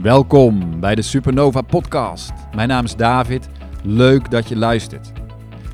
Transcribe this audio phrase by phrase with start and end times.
[0.00, 2.32] Welkom bij de Supernova Podcast.
[2.54, 3.48] Mijn naam is David.
[3.82, 5.12] Leuk dat je luistert.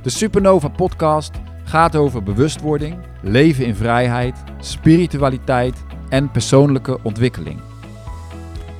[0.03, 1.31] De Supernova Podcast
[1.65, 7.61] gaat over bewustwording, leven in vrijheid, spiritualiteit en persoonlijke ontwikkeling.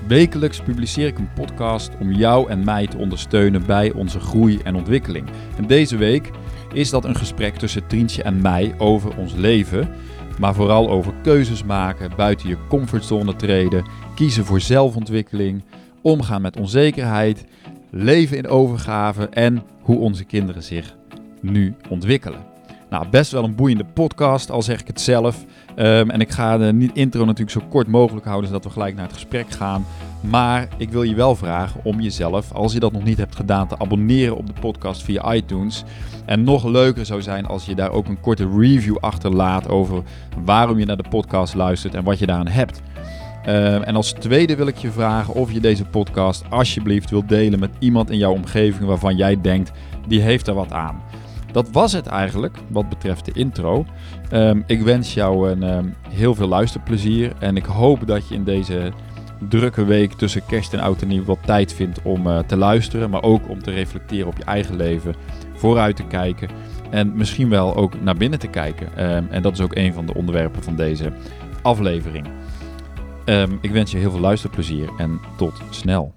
[0.07, 4.75] Wekelijks publiceer ik een podcast om jou en mij te ondersteunen bij onze groei en
[4.75, 5.29] ontwikkeling.
[5.57, 6.31] En deze week
[6.73, 9.89] is dat een gesprek tussen Trientje en mij over ons leven,
[10.39, 13.85] maar vooral over keuzes maken, buiten je comfortzone treden,
[14.21, 15.63] kiezen voor zelfontwikkeling,
[16.01, 17.45] omgaan met onzekerheid,
[17.91, 20.97] leven in overgave en hoe onze kinderen zich
[21.41, 22.41] nu ontwikkelen.
[22.91, 25.45] Nou, best wel een boeiende podcast, al zeg ik het zelf.
[25.75, 29.05] Ehm, en ik ga de intro natuurlijk zo kort mogelijk houden, zodat we gelijk naar
[29.05, 29.85] het gesprek gaan.
[30.21, 33.69] Maar ik wil je wel vragen om jezelf, als je dat nog niet hebt gedaan,
[33.69, 35.85] te abonneren op de podcast via iTunes.
[36.25, 40.03] En nog leuker zou zijn als je daar ook een korte review achterlaat over
[40.45, 42.83] waarom je naar de podcast luistert en wat je daaraan hebt.
[43.45, 47.59] Ehm, en als tweede wil ik je vragen of je deze podcast alsjeblieft wilt delen
[47.59, 49.73] met iemand in jouw omgeving waarvan jij denkt,
[50.09, 51.03] die heeft er wat aan.
[51.53, 53.85] Dat was het eigenlijk wat betreft de intro.
[54.31, 58.45] Ehm, ik wens jou een, um, heel veel luisterplezier en ik hoop dat je in
[58.45, 58.93] deze
[59.49, 63.11] drukke week tussen kerst en oud en nieuw wat tijd vindt om uh, te luisteren,
[63.11, 65.15] maar ook om te reflecteren op je eigen leven,
[65.55, 66.49] vooruit te kijken
[66.91, 68.97] en misschien wel ook naar binnen te kijken.
[69.31, 71.13] En dat is ook een van de onderwerpen van deze
[71.63, 72.27] aflevering.
[73.61, 76.15] Ik wens je heel veel luisterplezier en tot snel.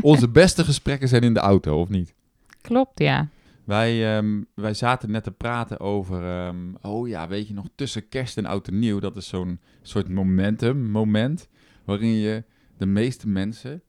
[0.00, 2.14] Onze beste gesprekken zijn in de auto, of niet?
[2.60, 3.28] Klopt, ja.
[3.64, 8.08] Wij, um, wij zaten net te praten over, um, oh ja, weet je nog, tussen
[8.08, 11.48] kerst en oud en nieuw, dat is zo'n soort momentum, moment,
[11.84, 12.44] waarin je
[12.76, 13.82] de meeste mensen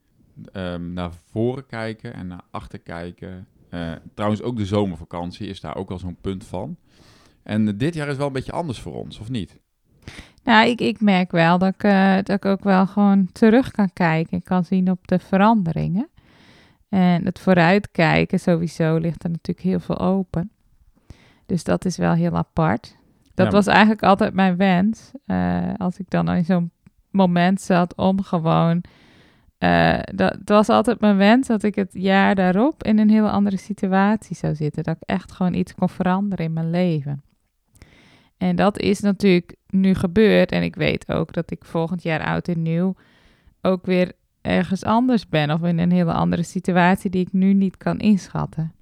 [0.53, 3.47] um, naar voren kijken en naar achter kijken.
[3.73, 6.77] Uh, trouwens, ook de zomervakantie is daar ook wel zo'n punt van.
[7.43, 9.59] En dit jaar is wel een beetje anders voor ons, of niet?
[10.49, 13.93] Nou, ik, ik merk wel dat ik, uh, dat ik ook wel gewoon terug kan
[13.93, 14.37] kijken.
[14.37, 16.09] Ik kan zien op de veranderingen.
[16.89, 20.51] En het vooruitkijken sowieso ligt er natuurlijk heel veel open.
[21.45, 22.97] Dus dat is wel heel apart.
[23.33, 23.51] Dat ja.
[23.51, 25.11] was eigenlijk altijd mijn wens.
[25.25, 26.71] Uh, als ik dan in zo'n
[27.09, 28.83] moment zat om gewoon.
[29.59, 33.29] Uh, dat, dat was altijd mijn wens dat ik het jaar daarop in een hele
[33.29, 34.83] andere situatie zou zitten.
[34.83, 37.23] Dat ik echt gewoon iets kon veranderen in mijn leven.
[38.39, 40.51] En dat is natuurlijk nu gebeurd.
[40.51, 42.95] En ik weet ook dat ik volgend jaar oud en nieuw
[43.61, 44.11] ook weer
[44.41, 48.73] ergens anders ben of in een hele andere situatie die ik nu niet kan inschatten.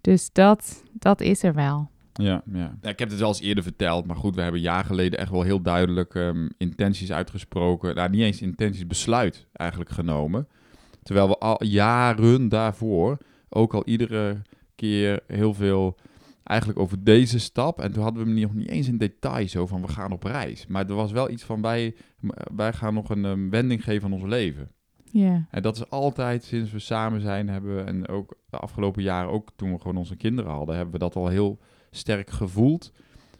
[0.00, 1.90] Dus dat, dat is er wel.
[2.12, 2.76] Ja, ja.
[2.82, 5.30] ja ik heb het wel eens eerder verteld, maar goed, we hebben jaar geleden echt
[5.30, 7.94] wel heel duidelijk um, intenties uitgesproken.
[7.94, 10.48] Nou, niet eens intenties, besluit eigenlijk genomen.
[11.02, 14.42] Terwijl we al jaren daarvoor ook al iedere
[14.74, 15.96] keer heel veel
[16.44, 17.80] eigenlijk over deze stap.
[17.80, 20.22] En toen hadden we hem nog niet eens in detail zo van we gaan op
[20.22, 20.66] reis.
[20.66, 21.94] Maar er was wel iets van wij,
[22.54, 24.70] wij gaan nog een um, wending geven aan ons leven.
[25.10, 25.40] Yeah.
[25.50, 29.30] En dat is altijd sinds we samen zijn, hebben we, en ook de afgelopen jaren,
[29.30, 31.58] ook toen we gewoon onze kinderen hadden, hebben we dat al heel
[31.90, 32.92] sterk gevoeld.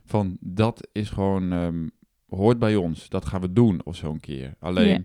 [0.04, 1.90] Van dat is gewoon, um,
[2.28, 4.54] hoort bij ons, dat gaan we doen of zo'n keer.
[4.58, 5.00] Alleen yeah.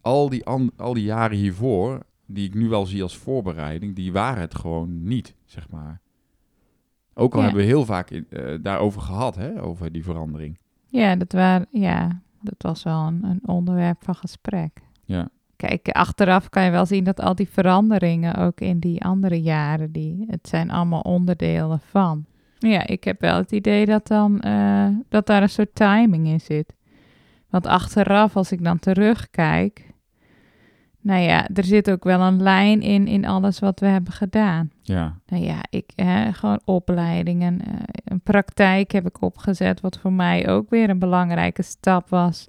[0.00, 0.44] al, die
[0.76, 5.02] al die jaren hiervoor, die ik nu wel zie als voorbereiding, die waren het gewoon
[5.02, 6.00] niet, zeg maar.
[7.14, 8.22] Ook al hebben we heel vaak uh,
[8.62, 10.58] daarover gehad, hè, over die verandering.
[10.86, 14.80] Ja, dat, waren, ja, dat was wel een, een onderwerp van gesprek.
[15.04, 15.28] Ja.
[15.56, 19.92] Kijk, achteraf kan je wel zien dat al die veranderingen, ook in die andere jaren,
[19.92, 22.24] die, het zijn allemaal onderdelen van.
[22.58, 26.40] Ja, ik heb wel het idee dat, dan, uh, dat daar een soort timing in
[26.40, 26.74] zit.
[27.50, 29.92] Want achteraf, als ik dan terugkijk,
[31.04, 34.70] nou ja, er zit ook wel een lijn in, in alles wat we hebben gedaan.
[34.82, 35.18] Ja.
[35.26, 40.48] Nou ja, ik, hè, gewoon opleidingen, uh, een praktijk heb ik opgezet, wat voor mij
[40.48, 42.46] ook weer een belangrijke stap was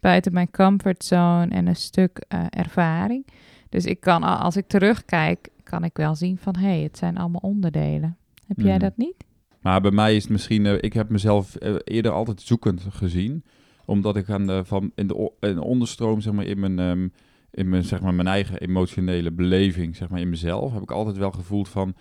[0.00, 3.26] buiten mijn comfortzone en een stuk uh, ervaring.
[3.68, 7.18] Dus ik kan, als ik terugkijk, kan ik wel zien van, hé, hey, het zijn
[7.18, 8.16] allemaal onderdelen.
[8.46, 8.78] Heb jij mm.
[8.78, 9.24] dat niet?
[9.60, 13.44] Maar bij mij is het misschien, uh, ik heb mezelf uh, eerder altijd zoekend gezien,
[13.84, 17.12] omdat ik aan de, van in de, in de onderstroom, zeg maar, in mijn, um,
[17.52, 21.16] in mijn, zeg maar, mijn eigen emotionele beleving, zeg maar, in mezelf, heb ik altijd
[21.16, 21.94] wel gevoeld van,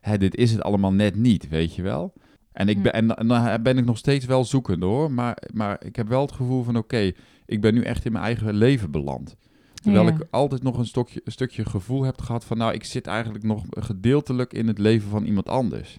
[0.00, 2.12] hè, dit is het allemaal net niet, weet je wel.
[2.52, 5.84] En, ik ben, en, en dan ben ik nog steeds wel zoekend hoor, maar, maar
[5.84, 7.14] ik heb wel het gevoel van, oké, okay,
[7.46, 9.36] ik ben nu echt in mijn eigen leven beland.
[9.74, 10.12] Terwijl ja.
[10.12, 13.44] ik altijd nog een, stokje, een stukje gevoel heb gehad van, nou, ik zit eigenlijk
[13.44, 15.98] nog gedeeltelijk in het leven van iemand anders.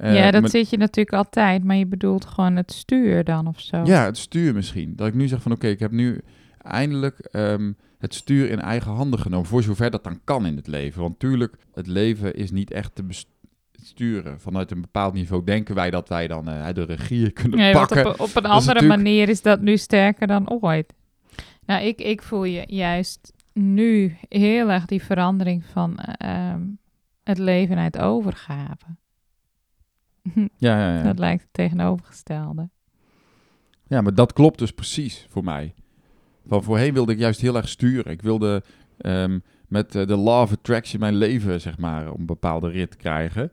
[0.00, 0.50] Uh, ja, dat met...
[0.50, 3.82] zit je natuurlijk altijd, maar je bedoelt gewoon het stuur dan of zo.
[3.84, 4.96] Ja, het stuur misschien.
[4.96, 6.20] Dat ik nu zeg van, oké, okay, ik heb nu
[6.58, 10.66] eindelijk um, het stuur in eigen handen genomen, voor zover dat dan kan in het
[10.66, 11.02] leven.
[11.02, 13.04] Want tuurlijk, het leven is niet echt te
[13.72, 14.40] sturen.
[14.40, 18.06] Vanuit een bepaald niveau denken wij dat wij dan uh, de regie kunnen nee, pakken.
[18.06, 19.02] Op, op, een andere natuurlijk...
[19.02, 20.94] manier is dat nu sterker dan ooit.
[21.66, 26.62] Nou, ik, ik voel je juist nu heel erg die verandering van eh, ehm,
[27.22, 28.86] het leven uit overgave.
[30.56, 31.02] Ja, ja, ja.
[31.02, 32.68] Dat lijkt het tegenovergestelde.
[33.86, 35.74] Ja, maar dat klopt dus precies voor mij.
[36.48, 38.12] Van voorheen wilde ik juist heel erg sturen.
[38.12, 38.62] Ik wilde
[38.98, 42.96] ehm, met eh, de law of attraction mijn leven, zeg maar, op een bepaalde rit
[42.96, 43.52] krijgen.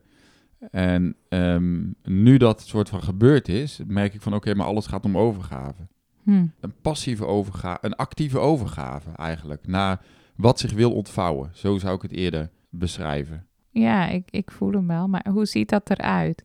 [0.70, 5.04] En ehm, nu dat soort van gebeurd is, merk ik van oké, maar alles gaat
[5.04, 5.86] om overgave.
[6.22, 6.46] Hm.
[6.60, 10.00] Een passieve overgave, een actieve overgave eigenlijk, naar
[10.36, 11.50] wat zich wil ontvouwen.
[11.52, 13.46] Zo zou ik het eerder beschrijven.
[13.70, 15.08] Ja, ik, ik voel hem wel.
[15.08, 16.44] Maar hoe ziet dat eruit?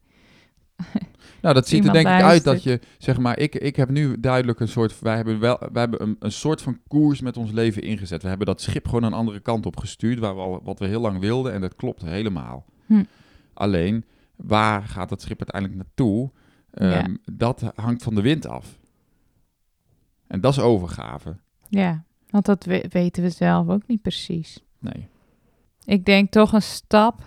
[1.42, 4.20] Nou, dat ziet er denk ik uit dat je, zeg maar, ik, ik heb nu
[4.20, 7.52] duidelijk een soort, wij hebben wel, wij hebben een, een soort van koers met ons
[7.52, 8.22] leven ingezet.
[8.22, 10.86] We hebben dat schip gewoon een andere kant op gestuurd, waar we al, wat we
[10.88, 12.66] heel lang wilden en dat klopt helemaal.
[12.86, 13.04] Hm.
[13.54, 14.06] Alleen,
[14.36, 16.32] waar gaat dat schip uiteindelijk naartoe?
[16.74, 17.04] Ja.
[17.04, 18.80] Ehm, Dat hangt van de wind af.
[20.28, 21.36] En dat is overgave.
[21.70, 24.64] Ja, want dat we- weten we zelf ook niet precies.
[24.80, 25.08] Nee.
[25.86, 27.22] Ik denk toch een stap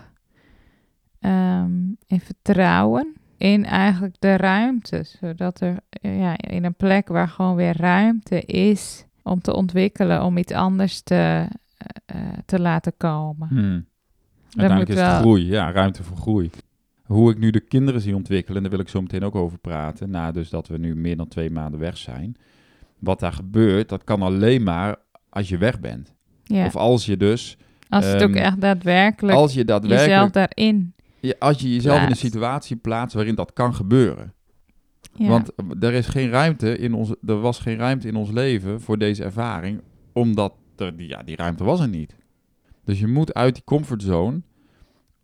[1.19, 1.71] ehm,
[2.07, 5.03] in vertrouwen in eigenlijk de ruimte.
[5.03, 10.23] Zodat er eh, ja, in een plek waar gewoon weer ruimte is om te ontwikkelen,
[10.23, 11.47] om iets anders te, eh,
[12.05, 13.47] eh, te laten komen.
[13.47, 13.85] Hmm.
[14.45, 16.49] Uiteindelijk is het wel- groei, ja, ruimte voor groei.
[17.03, 20.09] Hoe ik nu de kinderen zie ontwikkelen, daar wil ik zo meteen ook over praten.
[20.09, 22.35] Na dus dat we nu meer dan twee maanden weg zijn.
[22.99, 24.95] Wat daar gebeurt, dat kan alleen maar
[25.29, 26.13] als je weg bent.
[26.43, 27.57] Ja, Of als je dus,
[27.89, 30.93] als het ook ehm, echt daadwerkelijk als je jezelf daadwerkelijk, daarin.
[31.25, 34.33] Je, als je jezelf in een situatie plaatst waarin dat kan gebeuren.
[35.13, 35.27] Ja.
[35.27, 38.97] Want er is geen ruimte in ons, er was geen ruimte in ons leven voor
[38.97, 39.81] deze ervaring,
[40.13, 42.15] omdat er, die, ja, die ruimte was er niet.
[42.83, 44.41] Dus je moet uit die comfortzone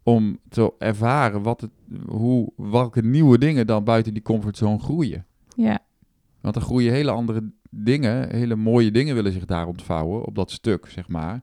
[0.03, 1.71] om te ervaren wat het,
[2.05, 5.25] hoe, welke nieuwe dingen dan buiten die comfortzone groeien.
[5.55, 5.79] ja,
[6.41, 10.51] Want er groeien hele andere dingen, hele mooie dingen willen zich daar ontvouwen op dat
[10.51, 11.41] stuk, zeg maar.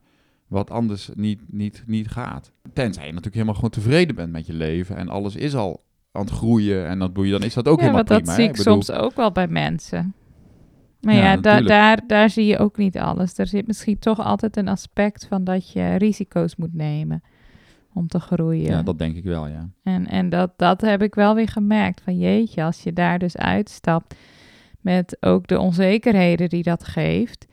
[0.48, 2.52] Wat anders niet, niet, niet gaat.
[2.72, 6.22] Tenzij je natuurlijk helemaal gewoon tevreden bent met je leven en alles is al aan
[6.24, 8.34] het groeien en dat boeien, dan is dat ook ja, helemaal want dat prima.
[8.34, 10.14] zie ik bedoel- soms ook wel bij mensen.
[11.00, 13.38] Maar Ja, ja, da- daar, daar zie je ook niet alles.
[13.38, 17.22] Er zit misschien toch altijd een aspect van dat je risico's moet nemen
[17.94, 18.70] om te groeien.
[18.70, 19.70] Ja, dat denk ik wel, ja.
[19.82, 22.00] En, en dat, dat heb ik wel weer gemerkt.
[22.00, 24.14] Van jeetje, als je daar dus uitstapt
[24.80, 27.46] met ook de onzekerheden die dat geeft.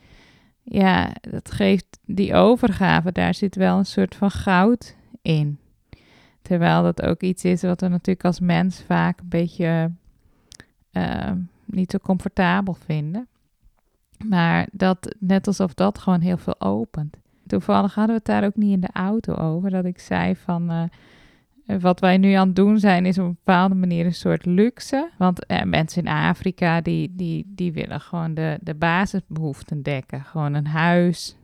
[0.68, 5.58] Ja, dat geeft die overgave, daar zit wel een soort van goud in.
[6.42, 9.92] Terwijl dat ook iets is wat we natuurlijk als mens vaak een beetje
[10.92, 11.32] eh,
[11.64, 13.28] niet zo comfortabel vinden.
[14.24, 17.16] Maar dat, net alsof dat gewoon heel veel opent.
[17.46, 19.70] Toevallig hadden we het daar ook niet in de auto over.
[19.70, 20.82] Dat ik zei van, eh,
[21.66, 25.10] wat wij nu aan het doen zijn, is op een bepaalde manier een soort luxe.
[25.18, 30.24] Want eh, mensen in Afrika, die, die, die willen gewoon de, de basisbehoeften dekken.
[30.24, 31.36] Gewoon een huis,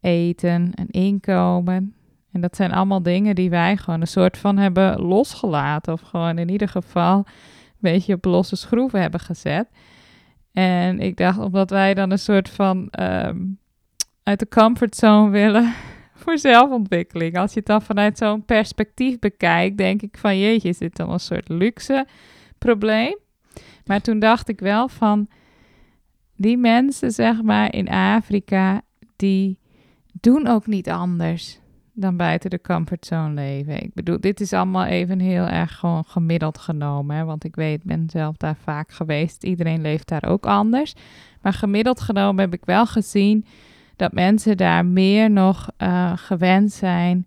[0.00, 1.94] eten, een inkomen.
[2.32, 5.92] En dat zijn allemaal dingen die wij gewoon een soort van hebben losgelaten.
[5.92, 7.24] Of gewoon in ieder geval een
[7.80, 9.68] beetje op losse schroeven hebben gezet.
[10.52, 13.36] En ik dacht, omdat wij dan een soort van ehm,
[14.22, 15.72] uit de comfortzone willen
[16.14, 17.38] voor zelfontwikkeling.
[17.38, 21.10] Als je het dan vanuit zo'n perspectief bekijkt, denk ik van jeetje, is dit dan
[21.10, 22.06] een soort luxe
[22.58, 23.18] probleem?
[23.84, 25.28] Maar toen dacht ik wel van
[26.36, 28.82] die mensen, zeg maar, in Afrika,
[29.16, 29.58] die
[30.20, 31.58] doen ook niet anders
[31.92, 33.82] dan buiten de comfortzone leven.
[33.82, 37.82] Ik bedoel, dit is allemaal even heel erg gewoon gemiddeld genomen, hè, want ik weet,
[37.82, 39.42] ben zelf daar vaak geweest.
[39.42, 40.94] Iedereen leeft daar ook anders.
[41.42, 43.46] Maar gemiddeld genomen heb ik wel gezien
[43.96, 47.26] dat mensen daar meer nog eh, gewend zijn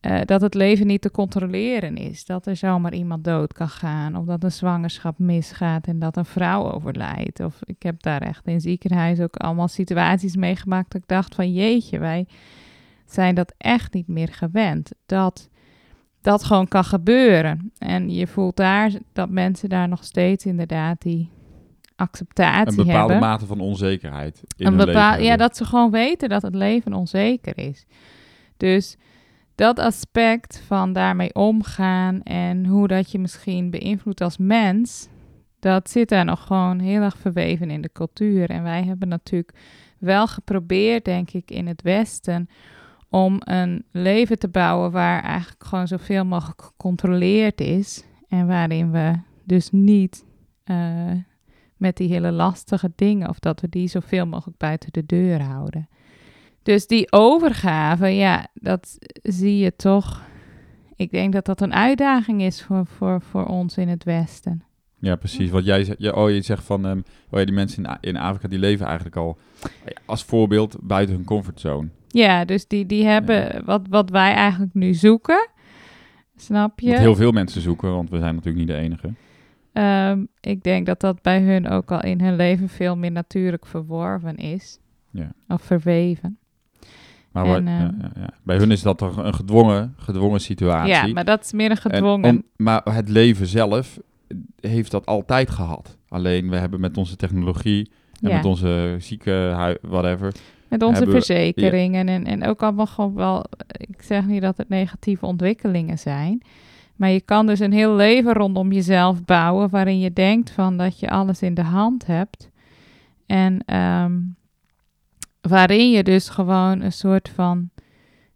[0.00, 2.24] eh, dat het leven niet te controleren is.
[2.24, 6.24] Dat er zomaar iemand dood kan gaan, of dat een zwangerschap misgaat en dat een
[6.24, 7.40] vrouw overlijdt.
[7.40, 11.52] Of ik heb daar echt in ziekenhuis ook allemaal situaties meegemaakt dat ik dacht van
[11.52, 12.26] jeetje, wij
[13.06, 14.92] zijn dat echt niet meer gewend.
[15.06, 15.48] Dat
[16.20, 17.72] dat gewoon kan gebeuren.
[17.78, 21.30] En je voelt daar dat mensen daar nog steeds inderdaad die
[22.00, 23.28] acceptatie Een bepaalde hebben.
[23.28, 27.58] mate van onzekerheid in Een leven ja, dat ze gewoon weten dat het leven onzeker
[27.58, 27.86] is.
[28.56, 28.96] Dus
[29.54, 35.08] dat aspect van daarmee omgaan en hoe dat je misschien beïnvloedt als mens,
[35.58, 38.50] dat zit daar nog gewoon heel erg verweven in de cultuur.
[38.50, 39.52] En wij hebben natuurlijk
[39.98, 42.48] wel geprobeerd, denk ik, in het Westen
[43.08, 48.04] om een leven te bouwen waar eigenlijk gewoon zoveel mogelijk gecontroleerd is.
[48.28, 49.12] En waarin we
[49.44, 50.24] dus niet
[50.64, 50.76] eh,
[51.80, 55.88] met die hele lastige dingen, of dat we die zoveel mogelijk buiten de deur houden.
[56.62, 60.22] Dus die overgave, ja, dat zie je toch.
[60.96, 64.64] Ik denk dat dat een uitdaging is voor, voor, voor ons in het Westen.
[64.98, 65.50] Ja, precies.
[65.50, 66.98] Wat jij zegt, ja, oh, je zegt van, ehm,
[67.30, 71.14] oh ja, die mensen in, in Afrika die leven eigenlijk al ja, als voorbeeld buiten
[71.14, 71.88] hun comfortzone.
[72.08, 75.48] Ja, dus die, die hebben wat, wat wij eigenlijk nu zoeken.
[76.36, 76.90] Snap je?
[76.90, 79.12] Wat heel veel mensen zoeken, want we zijn natuurlijk niet de enige.
[79.72, 83.66] Ehm, ik denk dat dat bij hun ook al in hun leven veel meer natuurlijk
[83.66, 84.78] verworven is.
[85.10, 85.32] Ja.
[85.48, 86.38] Of verweven.
[87.32, 88.30] Maar En, ja, ehm, ja, ja.
[88.42, 90.92] bij hun is dat toch een gedwongen, gedwongen situatie.
[90.92, 92.30] Ja, maar dat is meer een En gedwongen.
[92.30, 93.98] om- maar het leven zelf
[94.60, 95.96] heeft dat altijd gehad.
[96.08, 100.32] Alleen we hebben met onze technologie en met onze ziekenhuis, whatever.
[100.68, 103.44] met onze we- verzekeringen en, en ook allemaal gewoon wel...
[103.76, 106.42] Ik zeg niet dat het negatieve ontwikkelingen zijn.
[107.00, 109.70] Maar je kan dus een heel leven rondom jezelf bouwen...
[109.70, 112.50] waarin je denkt van dat je alles in de hand hebt.
[113.26, 114.18] En ehm,
[115.40, 117.70] waarin je dus gewoon een soort van...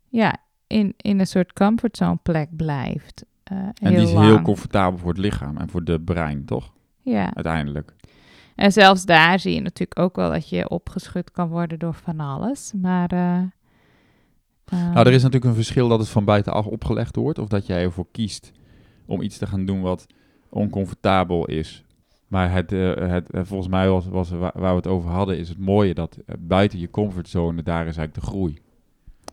[0.09, 3.25] Ja, in, in een soort comfortzone plek blijft.
[3.42, 6.73] eh, En die is heel comfortabel voor het lichaam en voor de brein, toch?
[7.02, 7.94] Ja, Uiteindelijk.
[8.54, 12.21] en zelfs daar zie je natuurlijk ook wel dat je opgeschud kan worden door van
[12.21, 12.73] alles.
[12.80, 13.12] Maar.
[13.12, 13.38] eh,
[14.64, 17.66] ehm, Nou, er is natuurlijk een verschil dat het van buitenaf opgelegd wordt, of dat
[17.66, 18.52] jij ervoor kiest
[19.06, 20.06] om iets te gaan doen wat
[20.49, 21.85] oncomfortabel is.
[22.28, 25.38] Maar het, eh, het, eh, volgens mij was, was wa- waar we het over hadden,
[25.38, 28.59] is het mooie dat eh, buiten je comfortzone, daar is eigenlijk de groei.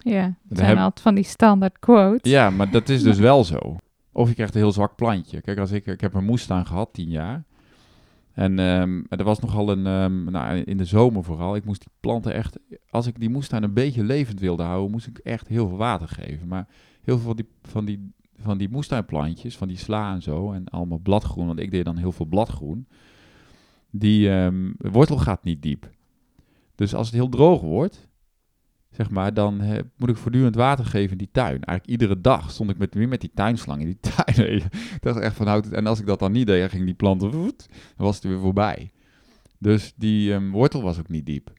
[0.03, 2.31] ja, we zijn hebben- altijd van die standaard quotes.
[2.31, 3.75] Ja, maar dat is dus wel zo.
[4.11, 5.41] Of je krijgt een heel zwak plantje.
[5.41, 7.43] Kijk, als ik, ik heb een moestuin gehad, tien jaar.
[8.33, 11.91] En ehm, er was nogal een, ehm, nou, in de zomer vooral, ik moest die
[11.99, 12.59] planten echt,
[12.89, 16.07] als ik die moestuin een beetje levend wilde houden, moest ik echt heel veel water
[16.07, 16.47] geven.
[16.47, 16.67] Maar
[17.01, 20.65] heel veel van die, van die, van die moestuinplantjes, van die sla en zo, en
[20.65, 22.87] allemaal bladgroen, want ik deed dan heel veel bladgroen,
[23.89, 25.89] die ehm, wortel gaat niet diep.
[26.75, 28.09] Dus als het heel droog wordt,
[28.91, 29.61] zeg maar, dan
[29.97, 31.63] moet ik voortdurend water geven in die tuin.
[31.63, 34.47] Eigenlijk iedere dag stond ik met, weer met die tuinslang in die tuin.
[34.61, 35.73] ik dacht echt van, houd het.
[35.73, 38.23] En als ik dat dan niet deed, dan ging die planten, woet, dan was het
[38.23, 38.91] weer voorbij.
[39.59, 41.53] Dus die ehm, wortel was ook niet diep.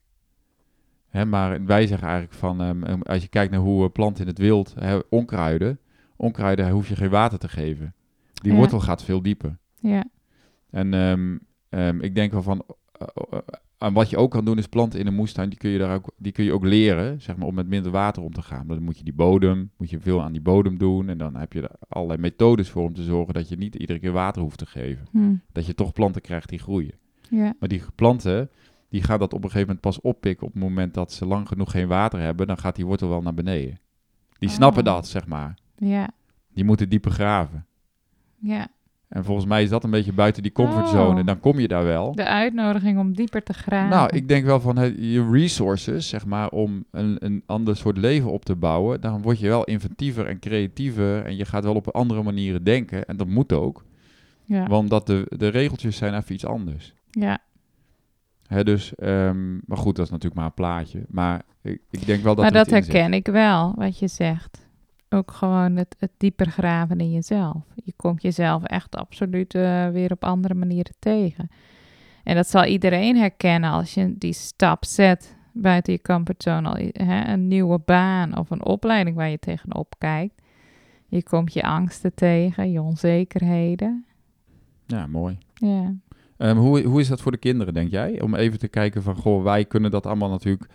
[1.08, 4.28] Hè, maar wij zeggen eigenlijk van, ehm, als je kijkt naar hoe eh, planten in
[4.28, 5.78] het wild, hè, onkruiden,
[6.16, 7.94] onkruiden hoef je geen water te geven.
[8.34, 8.58] Die Ja.
[8.58, 9.58] wortel gaat veel dieper.
[9.80, 10.04] Ja,
[10.70, 13.38] En ehm, ehm, ik denk wel van, eh, eh,
[13.82, 15.94] en wat je ook kan doen is planten in een moestuin, die kun je, daar
[15.94, 18.66] ook, die kun je ook leren, zeg maar, om met minder water om te gaan.
[18.66, 21.52] Dan moet je die bodem, moet je veel aan die bodem doen en dan heb
[21.52, 24.58] je er allerlei methodes voor om te zorgen dat je niet iedere keer water hoeft
[24.58, 25.06] te geven.
[25.10, 26.94] hm, Dat je toch planten krijgt die groeien.
[27.30, 28.50] ja, Maar die planten,
[28.88, 31.48] die gaan dat op een gegeven moment pas oppikken op het moment dat ze lang
[31.48, 33.80] genoeg geen water hebben, dan gaat die wortel wel naar beneden.
[34.38, 34.54] Die Oh.
[34.54, 35.58] snappen dat, zeg maar.
[35.78, 36.10] ja,
[36.54, 37.66] Die moeten dieper graven.
[38.38, 38.68] ja.
[39.12, 41.20] En volgens mij is dat een beetje buiten die comfortzone.
[41.20, 41.26] Oh.
[41.26, 42.14] Dan kom je daar wel.
[42.14, 43.88] De uitnodiging om dieper te graven.
[43.88, 48.30] Nou, ik denk wel van je resources, zeg maar, om een, een ander soort leven
[48.30, 51.88] op te bouwen, dan word je wel inventiever en creatiever en je gaat wel op
[51.88, 53.04] andere manieren denken.
[53.04, 53.84] En dat moet ook,
[54.44, 56.94] ja, want dat de, de regeltjes zijn even iets anders.
[57.10, 57.38] ja,
[58.46, 61.02] Hè, dus, ehm, maar goed, dat is natuurlijk maar een plaatje.
[61.08, 62.86] Maar ik, ik denk wel dat maar dat zit.
[62.86, 64.61] herken ik wel, wat je zegt.
[65.12, 67.62] Ook gewoon het, het dieper graven in jezelf.
[67.84, 71.50] Je komt jezelf echt absoluut eh, weer op andere manieren tegen.
[72.24, 76.68] En dat zal iedereen herkennen als je die stap zet buiten je comfortzone.
[76.68, 80.42] Al, hè, een nieuwe baan of een opleiding waar je tegenop kijkt.
[81.06, 84.04] Je komt je angsten tegen, je onzekerheden.
[84.86, 85.38] Ja, mooi.
[85.54, 85.94] Ja,
[86.42, 88.20] Ehm, hoe, hoe is dat voor de kinderen, denk jij?
[88.20, 90.70] Om even te kijken van, goh, wij kunnen dat allemaal natuurlijk...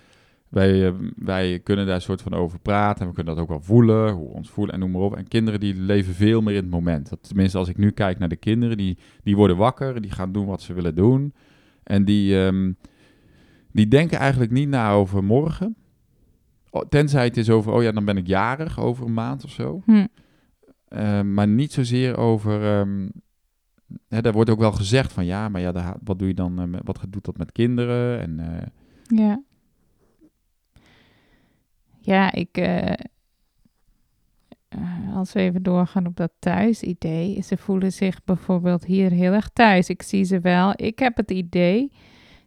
[0.49, 3.61] Wij, eh, wij kunnen daar soort van over praten en we kunnen dat ook wel
[3.61, 5.15] voelen, hoe we ons voelen en noem maar op.
[5.15, 7.09] En kinderen die leven veel meer in het moment.
[7.09, 10.31] Dat, tenminste, als ik nu kijk naar de kinderen, die, die worden wakker, die gaan
[10.31, 11.33] doen wat ze willen doen.
[11.83, 12.71] En die, ehm,
[13.71, 15.75] die denken eigenlijk niet na over morgen.
[16.69, 19.49] Oh, Tenzij het is over, oh ja, dan ben ik jarig over een maand of
[19.49, 19.81] zo.
[19.85, 20.05] hm.
[20.87, 22.63] Eh, maar niet zozeer over.
[22.63, 23.07] ehm
[24.07, 26.59] hè, daar wordt ook wel gezegd van ja, maar ja, daar- wat doe je dan?
[26.59, 28.19] eh, wat doet dat met kinderen?
[28.21, 28.39] En
[29.15, 29.41] Ja.
[32.07, 32.57] Ja, ik.
[32.57, 32.91] eh,
[34.67, 37.41] eh, als we even doorgaan op dat thuisidee.
[37.41, 39.89] Ze voelen zich bijvoorbeeld hier heel erg thuis.
[39.89, 40.73] Ik zie ze wel.
[40.75, 41.91] Ik heb het idee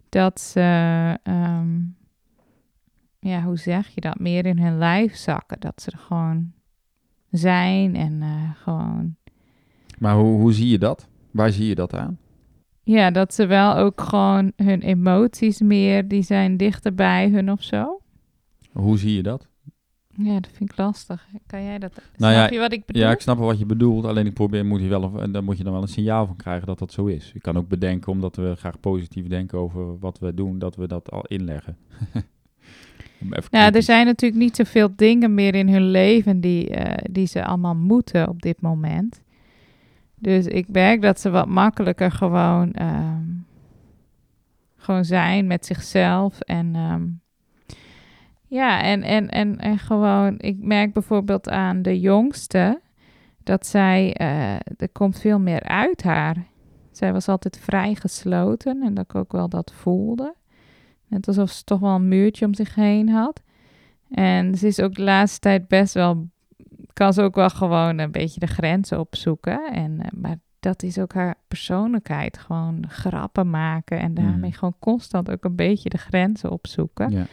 [0.08, 0.60] dat ze.
[1.22, 1.78] ehm,
[3.18, 4.18] ja, hoe zeg je dat?
[4.18, 5.60] Meer in hun lijf zakken.
[5.60, 6.52] Dat ze er gewoon
[7.30, 9.16] zijn en eh, gewoon.
[9.98, 11.08] maar hoe, hoe zie je dat?
[11.30, 12.18] Waar zie je dat aan?
[12.82, 16.08] Ja, dat ze wel ook gewoon hun emoties meer.
[16.08, 18.00] die zijn dichter bij hun of zo.
[18.72, 19.48] Hoe zie je dat?
[20.22, 21.26] Ja, dat vind ik lastig.
[21.46, 21.92] Kan jij dat?
[21.94, 23.02] Nou snap ja, je wat ik bedoel?
[23.02, 24.04] Ja, ik snap wat je bedoelt.
[24.04, 26.36] Alleen ik probeer, moet je wel, en dan moet je dan wel een signaal van
[26.36, 27.30] krijgen dat dat zo is.
[27.32, 30.86] Je kan ook bedenken, omdat we graag positief denken over wat we doen, dat we
[30.86, 31.76] dat al inleggen.
[33.50, 37.44] Nou, er zijn natuurlijk niet zoveel dingen meer in hun leven die, eh, die ze
[37.44, 39.22] allemaal moeten op dit moment.
[40.14, 43.24] Dus ik merk dat ze wat makkelijker gewoon, ehm,
[44.76, 46.40] gewoon zijn met zichzelf.
[46.40, 47.02] En ehm,
[48.50, 52.80] ja, en, en, en, en gewoon, ik merk bijvoorbeeld aan de jongste
[53.42, 56.36] dat zij, eh, er komt veel meer uit haar.
[56.90, 60.34] Zij was altijd vrij gesloten en dat ik ook wel dat voelde.
[61.06, 63.42] Net alsof ze toch wel een muurtje om zich heen had.
[64.10, 66.28] En ze is ook de laatste tijd best wel,
[66.92, 69.72] kan ze ook wel gewoon een beetje de grenzen opzoeken.
[69.72, 72.38] En, eh, maar dat is ook haar persoonlijkheid.
[72.38, 74.58] Gewoon grappen maken en daarmee Mhm.
[74.58, 77.10] gewoon constant ook een beetje de grenzen opzoeken.
[77.10, 77.26] Ja.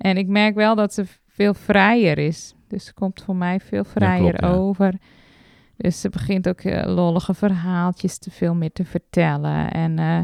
[0.00, 2.54] En ik merk wel dat ze veel vrijer is.
[2.68, 4.60] Dus ze komt voor mij veel vrijer klopt, ja.
[4.60, 4.94] over.
[5.76, 9.70] Dus ze begint ook eh, lollige verhaaltjes te veel meer te vertellen.
[9.70, 10.20] En eh,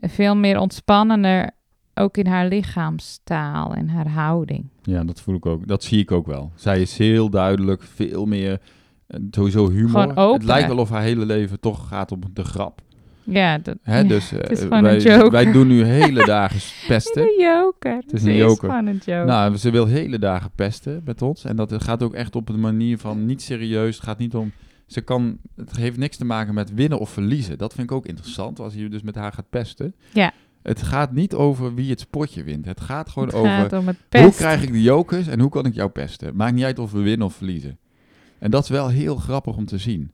[0.00, 1.50] veel meer ontspannender
[1.94, 4.68] ook in haar lichaamstaal en haar houding.
[4.82, 5.66] ja, dat voel ik ook.
[5.66, 6.52] Dat zie ik ook wel.
[6.54, 8.60] Zij is heel duidelijk, veel meer,
[9.06, 10.32] eh, sowieso humor.
[10.32, 12.80] Het lijkt wel of haar hele leven toch gaat om de grap.
[13.24, 13.98] Ja, dat, Hè?
[13.98, 15.30] ja, dus eh, het is gewoon wij, een joker.
[15.30, 17.22] wij doen nu hele dagen pesten.
[17.22, 17.96] Een joker.
[17.96, 18.68] Het is een joker.
[18.68, 19.24] gewoon een joker.
[19.24, 21.44] Nou, ze wil hele dagen pesten met ons.
[21.44, 23.96] En dat gaat ook echt op een manier van niet serieus.
[23.96, 24.52] Het gaat niet om.
[24.86, 25.38] Ze kan.
[25.56, 27.58] Het heeft niks te maken met winnen of verliezen.
[27.58, 29.94] Dat vind ik ook interessant als je dus met haar gaat pesten.
[30.12, 30.32] Ja.
[30.62, 32.64] Het gaat niet over wie het spotje wint.
[32.64, 33.50] Het gaat gewoon het over.
[33.50, 36.36] gaat Hoe krijg ik de jokers en hoe kan ik jou pesten?
[36.36, 37.78] Maakt niet uit of we winnen of verliezen.
[38.38, 40.10] En dat is wel heel grappig om te zien.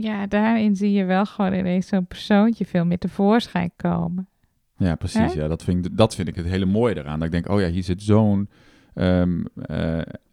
[0.00, 4.28] Ja, daarin zie je wel gewoon ineens zo'n persoontje veel meer tevoorschijn komen.
[4.76, 5.32] Ja, precies.
[5.32, 7.18] Ja, dat, vind ik, dat vind ik het hele mooie eraan.
[7.18, 8.48] Dat ik denk, oh ja, hier zit zo'n...
[8.94, 9.50] en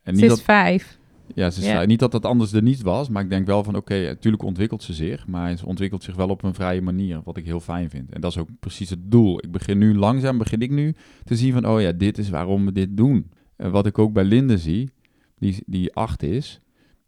[0.04, 1.00] Ze is dat, vijf.
[1.34, 1.86] Ja, ze Ja.
[1.86, 4.84] niet dat dat anders er niet was, maar ik denk wel van oké, natuurlijk ontwikkelt
[4.84, 7.90] ze zich, maar ze ontwikkelt zich wel op een vrije manier, wat ik heel fijn
[7.90, 8.12] vind.
[8.12, 9.38] En dat is ook precies het doel.
[9.44, 12.66] Ik begin nu langzaam, begin ik nu te zien van oh ja, dit is waarom
[12.66, 13.32] we dit doen.
[13.56, 14.90] En wat ik ook bij Linde zie,
[15.38, 16.60] die, die acht is,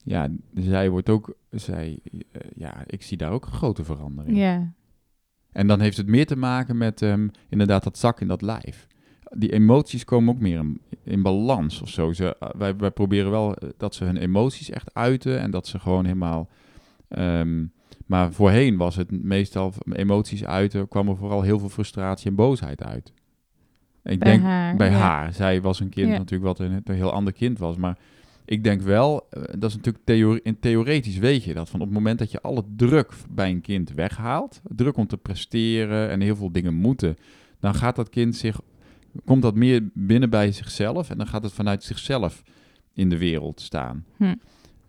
[0.07, 1.99] ja, zij wordt ook, zij,
[2.31, 4.37] eh, ja, ik zie daar ook een grote verandering.
[4.37, 4.73] Ja.
[5.51, 8.87] En dan heeft het meer te maken met ehm, inderdaad dat zak in dat lijf.
[9.29, 12.13] Die emoties komen ook meer in, in balans of zo.
[12.13, 15.67] Ze, eh, wij, wij proberen wel eh, dat ze hun emoties echt uiten en dat
[15.67, 16.49] ze gewoon helemaal.
[17.07, 17.65] ehm,
[18.05, 22.83] maar voorheen was het meestal emoties uiten, kwam er vooral heel veel frustratie en boosheid
[22.83, 23.13] uit.
[24.03, 24.97] Ik Bij denk haar, bij ja.
[24.97, 25.33] haar.
[25.33, 26.17] Zij was een kind Ja.
[26.17, 27.97] natuurlijk wat een, een heel ander kind was, maar
[28.47, 31.95] ik denk wel, eh, dat is natuurlijk in theoretisch weet je dat van op het
[31.95, 36.35] moment dat je alle druk bij een kind weghaalt, druk om te presteren en heel
[36.35, 37.15] veel dingen moeten,
[37.59, 38.59] dan gaat dat kind zich,
[39.25, 42.43] komt dat meer binnen bij zichzelf en dan gaat het vanuit zichzelf
[42.93, 44.05] in de wereld staan.
[44.17, 44.35] Hm.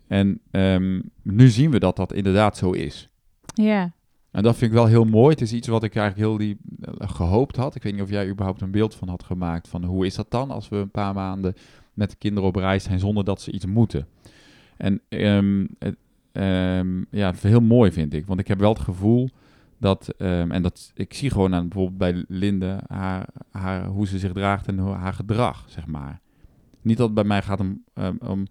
[0.07, 3.09] En ehm, nu zien we dat dat inderdaad zo is.
[3.53, 3.93] Ja.
[4.31, 5.29] En dat vind ik wel heel mooi.
[5.29, 7.75] Het is iets wat ik eigenlijk heel die, eh, gehoopt had.
[7.75, 10.31] Ik weet niet of jij überhaupt een beeld van had gemaakt van hoe is dat
[10.31, 11.53] dan als we een paar maanden
[11.99, 14.07] met de kinderen op reis zijn zonder dat ze iets moeten.
[14.77, 15.95] En ehm, het,
[16.31, 18.25] ehm, ja, heel mooi vind ik.
[18.25, 19.29] Want ik heb wel het gevoel
[19.77, 24.19] dat, ehm, en dat ik zie gewoon aan bijvoorbeeld bij Linde haar, haar, hoe ze
[24.19, 26.19] zich draagt en hoe- haar gedrag, zeg maar.
[26.81, 27.83] Niet dat het bij mij gaat om,
[28.19, 28.45] om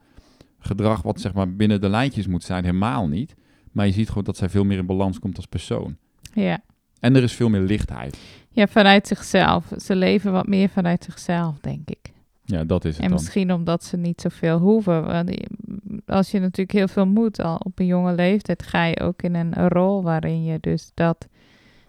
[0.59, 3.35] gedrag wat zeg maar binnen de lijntjes moet zijn, helemaal niet.
[3.73, 5.97] Maar je ziet gewoon dat zij veel meer in balans komt als persoon.
[6.33, 6.59] Ja.
[7.01, 8.19] En er is veel meer lichtheid.
[8.51, 9.73] Ja, vanuit zichzelf.
[9.77, 12.13] Ze leven wat meer vanuit zichzelf, denk ik.
[12.51, 13.19] Ja, dat is het En dan.
[13.19, 15.05] misschien omdat ze niet zoveel hoeven.
[15.07, 15.31] Want
[16.07, 19.35] als je natuurlijk heel veel moet al op een jonge leeftijd, ga je ook in
[19.35, 21.29] een rol waarin je dus dat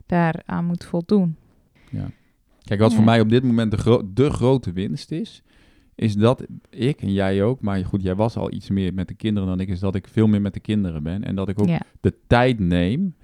[0.06, 1.36] daaraan moet voldoen.
[2.64, 2.96] Kijk, wat Ja.
[2.96, 5.42] voor mij op dit moment de, gro- de grote winst is,
[5.96, 9.14] is dat ik en jij ook, maar goed, jij was al iets meer met de
[9.14, 11.24] kinderen dan ik, is dat ik veel meer met de kinderen ben.
[11.24, 11.82] En dat ik ook Ja.
[12.02, 13.16] de tijd neem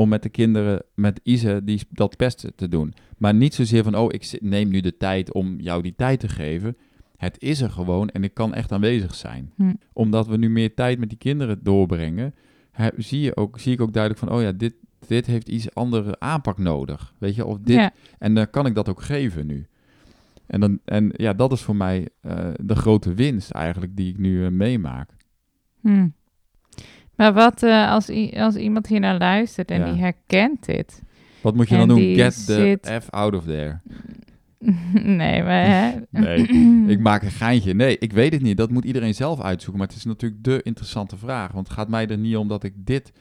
[0.00, 2.94] om met de kinderen, met Ise, die, dat pesten te doen.
[3.18, 6.28] Maar niet zozeer van, oh, ik neem nu de tijd om jou die tijd te
[6.28, 6.76] geven.
[7.16, 9.52] Het is er gewoon en ik kan echt aanwezig zijn.
[9.56, 9.72] Hm.
[9.92, 12.34] Omdat we nu meer tijd met die kinderen doorbrengen,
[12.96, 14.74] zie, je ook, zie ik ook duidelijk van, oh ja, dit,
[15.06, 17.14] dit heeft iets andere aanpak nodig.
[17.18, 17.92] Weet je, of dit, Ja.
[18.18, 19.66] en dan kan ik dat ook geven nu.
[20.46, 24.18] En, dan, en ja, dat is voor mij eh, de grote winst eigenlijk die ik
[24.18, 25.10] nu eh, meemaak.
[25.80, 26.08] Hm.
[27.20, 29.92] Maar wat eh, als, als iemand hier naar luistert en Ja.
[29.92, 31.02] die herkent dit?
[31.40, 32.14] Wat moet je dan doen?
[32.14, 33.78] Get the F out of there.
[35.20, 35.92] nee, maar hè?
[36.20, 36.46] Nee,
[36.96, 37.74] Ik maak een geintje.
[37.74, 38.56] Nee, ik weet het niet.
[38.56, 39.78] Dat moet iedereen zelf uitzoeken.
[39.78, 41.52] Maar het is natuurlijk de interessante vraag.
[41.52, 43.12] Want het gaat mij er niet om dat ik dit,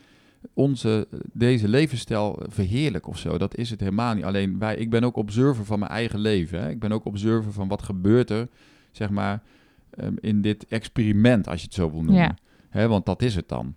[0.54, 3.38] onze, deze levensstijl verheerlijk of zo.
[3.38, 4.24] Dat is het helemaal niet.
[4.24, 6.62] Alleen wij, ik ben ook observer van mijn eigen leven.
[6.62, 6.70] Hè.
[6.70, 8.48] Ik ben ook observer van wat gebeurt er,
[8.92, 9.42] zeg maar,
[9.90, 12.24] ehm, in dit experiment, als je het zo wil noemen.
[12.24, 12.36] Ja.
[12.70, 13.76] Hè, want dat is het dan.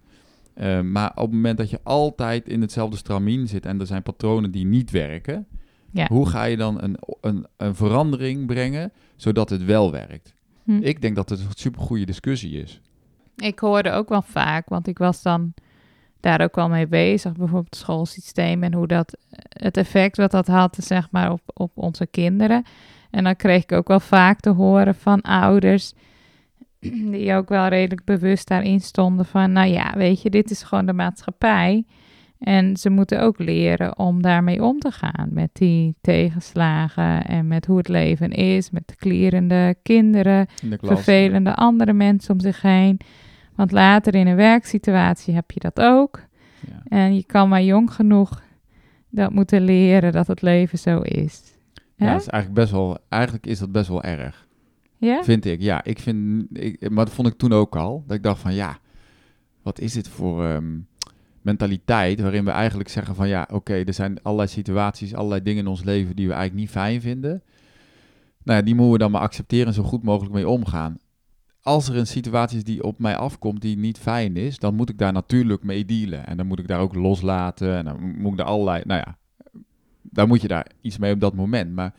[0.55, 4.03] Ehm, maar op het moment dat je altijd in hetzelfde stramien zit en er zijn
[4.03, 5.47] patronen die niet werken,
[5.91, 6.07] Ja.
[6.07, 10.35] hoe ga je dan een, een, een verandering brengen zodat het wel werkt?
[10.65, 10.79] Hm.
[10.83, 12.81] Ik denk dat het een supergoeie discussie is.
[13.37, 15.55] Ik hoorde ook wel vaak, want ik was dan
[16.21, 17.33] daar ook wel mee bezig.
[17.33, 19.17] Bijvoorbeeld het schoolsysteem en hoe dat,
[19.49, 22.65] het effect wat dat had, zeg maar, op, op onze kinderen.
[23.11, 25.93] En dan kreeg ik ook wel vaak te horen van ouders
[27.13, 30.87] die ook wel redelijk bewust daarin stonden van, nou ja, weet je, dit is gewoon
[30.87, 31.85] de maatschappij.
[32.39, 37.67] En ze moeten ook leren om daarmee om te gaan met die tegenslagen en met
[37.67, 40.47] hoe het leven is, met de klierende kinderen,
[40.81, 43.01] vervelende andere mensen om zich heen.
[43.55, 46.21] Want later in een werksituatie heb je dat ook.
[46.67, 46.97] Ja.
[46.99, 48.43] En je kan maar jong genoeg
[49.11, 51.43] dat moeten leren dat het leven zo is.
[51.97, 54.47] Ja, dat is eigenlijk best wel, eigenlijk is dat best wel erg.
[55.07, 55.25] Ja?
[55.25, 55.85] Vind ik, ja.
[55.85, 58.05] Ik vind, ik, maar dat vond ik toen ook al.
[58.07, 58.79] Dat ik dacht van, ja,
[59.63, 60.79] wat is dit voor ehm,
[61.41, 65.71] mentaliteit waarin we eigenlijk zeggen van, ja, oké, er zijn allerlei situaties, allerlei dingen in
[65.71, 67.43] ons leven die we eigenlijk niet fijn vinden.
[68.43, 70.99] Nou ja, die moeten we dan maar accepteren en zo goed mogelijk mee omgaan.
[71.63, 74.89] Als er een situatie is die op mij afkomt die niet fijn is, dan moet
[74.89, 76.27] ik daar natuurlijk mee dealen.
[76.27, 79.19] En dan moet ik daar ook loslaten en dan moet ik daar allerlei, nou ja,
[80.03, 81.75] daar moet je daar iets mee op dat moment.
[81.75, 81.95] Maar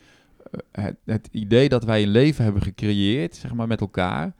[0.72, 4.34] het, het idee dat wij een leven hebben gecreëerd, zeg maar met elkaar,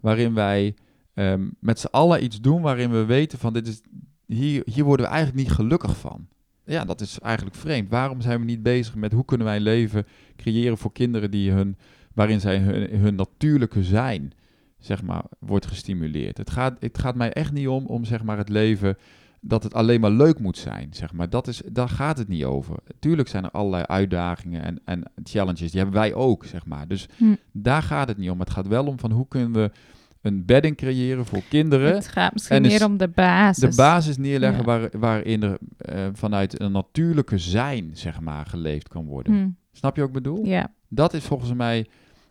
[0.00, 0.74] waarin wij
[1.14, 3.80] ehm, met z'n allen iets doen waarin we weten van dit is,
[4.26, 6.28] hier, hier worden we eigenlijk niet gelukkig van.
[6.64, 7.90] Ja, dat is eigenlijk vreemd.
[7.90, 11.50] Waarom zijn we niet bezig met hoe kunnen wij een leven creëren voor kinderen die
[11.50, 11.76] hun,
[12.14, 14.32] waarin zij hun, hun natuurlijke zijn,
[14.78, 16.36] zeg maar, wordt gestimuleerd.
[16.36, 18.96] Het gaat, het gaat mij echt niet om, om zeg maar het leven
[19.48, 21.30] dat het alleen maar leuk moet zijn, zeg maar.
[21.30, 22.76] Dat is, daar gaat het niet over.
[22.98, 26.88] Tuurlijk zijn er allerlei uitdagingen en, en challenges, die hebben wij ook, zeg maar.
[26.88, 27.34] Dus Hm.
[27.52, 28.40] daar gaat het niet om.
[28.40, 29.70] Het gaat wel om van hoe kunnen we
[30.22, 31.94] een bedding creëren voor kinderen.
[31.94, 33.70] Het gaat misschien En is meer om de basis.
[33.70, 34.64] De basis neerleggen Ja.
[34.64, 39.34] waar, waarin er eh, vanuit een natuurlijke zijn, zeg maar, geleefd kan worden.
[39.34, 40.44] Hm, Snap je wat ik bedoel?
[40.44, 41.86] Ja, Dat is volgens mij,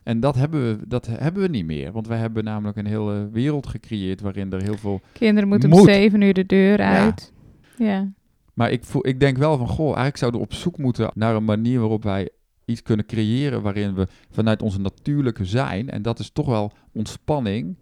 [0.06, 1.92] en dat hebben, we, dat hebben we niet meer.
[1.92, 5.02] Want wij hebben namelijk een hele wereld gecreëerd waarin er heel veel...
[5.14, 7.34] kinderen moeten om zeven uur de deur uit.
[7.78, 8.12] Ja.
[8.54, 11.36] Maar ik, voel, ik denk wel van, goh, eigenlijk zouden we op zoek moeten naar
[11.36, 12.30] een manier waarop wij
[12.66, 17.78] iets kunnen creëren waarin we vanuit onze natuurlijke zijn, en dat is toch wel ontspanning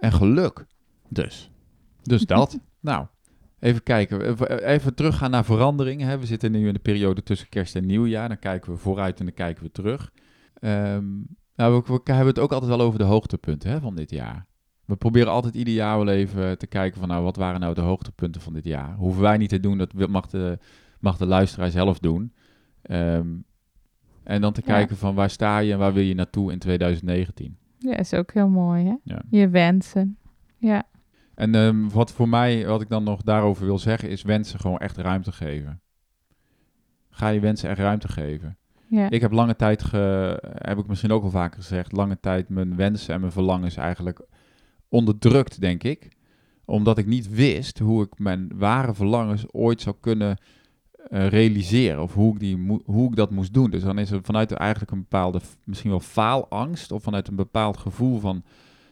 [0.00, 0.66] en geluk.
[1.08, 1.50] Dus,
[2.02, 2.58] dus dat.
[2.80, 3.06] nou,
[3.60, 4.20] even kijken.
[4.28, 6.08] Even- Even teruggaan naar veranderingen.
[6.08, 6.18] Hè.
[6.18, 8.28] We zitten nu in de periode tussen kerst en nieuwjaar.
[8.28, 10.12] Dan kijken we vooruit en dan kijken we terug.
[10.54, 11.04] Ehm,
[11.58, 14.46] nou, we, we hebben het ook altijd wel over de hoogtepunten hè, van dit jaar.
[14.84, 17.80] We proberen altijd ieder jaar wel even te kijken van, nou, wat waren nou de
[17.80, 18.94] hoogtepunten van dit jaar?
[18.94, 20.58] Hoeven wij niet te doen, dat mag de,
[21.00, 22.32] mag de luisteraar zelf doen.
[22.82, 23.28] Ehm,
[24.22, 24.72] en dan te Ja.
[24.72, 27.56] kijken van, waar sta je en waar wil je naartoe in 2019?
[27.78, 28.94] ja, is ook heel mooi, hè?
[29.02, 29.22] Ja.
[29.30, 30.18] Je wensen.
[30.56, 30.82] Ja,
[31.34, 34.78] En ehm, wat voor mij, wat ik dan nog daarover wil zeggen, is wensen gewoon
[34.78, 35.80] echt ruimte geven.
[37.10, 38.56] Ga je wensen echt ruimte geven.
[38.88, 39.10] Ja.
[39.10, 42.76] Ik heb lange tijd, ge, heb ik misschien ook al vaker gezegd, lange tijd mijn
[42.76, 44.20] wensen en mijn verlangens eigenlijk
[44.88, 46.16] onderdrukt, denk ik.
[46.64, 50.38] Omdat ik niet wist hoe ik mijn ware verlangens ooit zou kunnen
[51.08, 52.02] eh, realiseren.
[52.02, 53.70] Of hoe ik, die hoe ik dat moest doen.
[53.70, 56.92] Dus dan is er vanuit eigenlijk een bepaalde, misschien wel faalangst.
[56.92, 58.42] Of vanuit een bepaald gevoel van,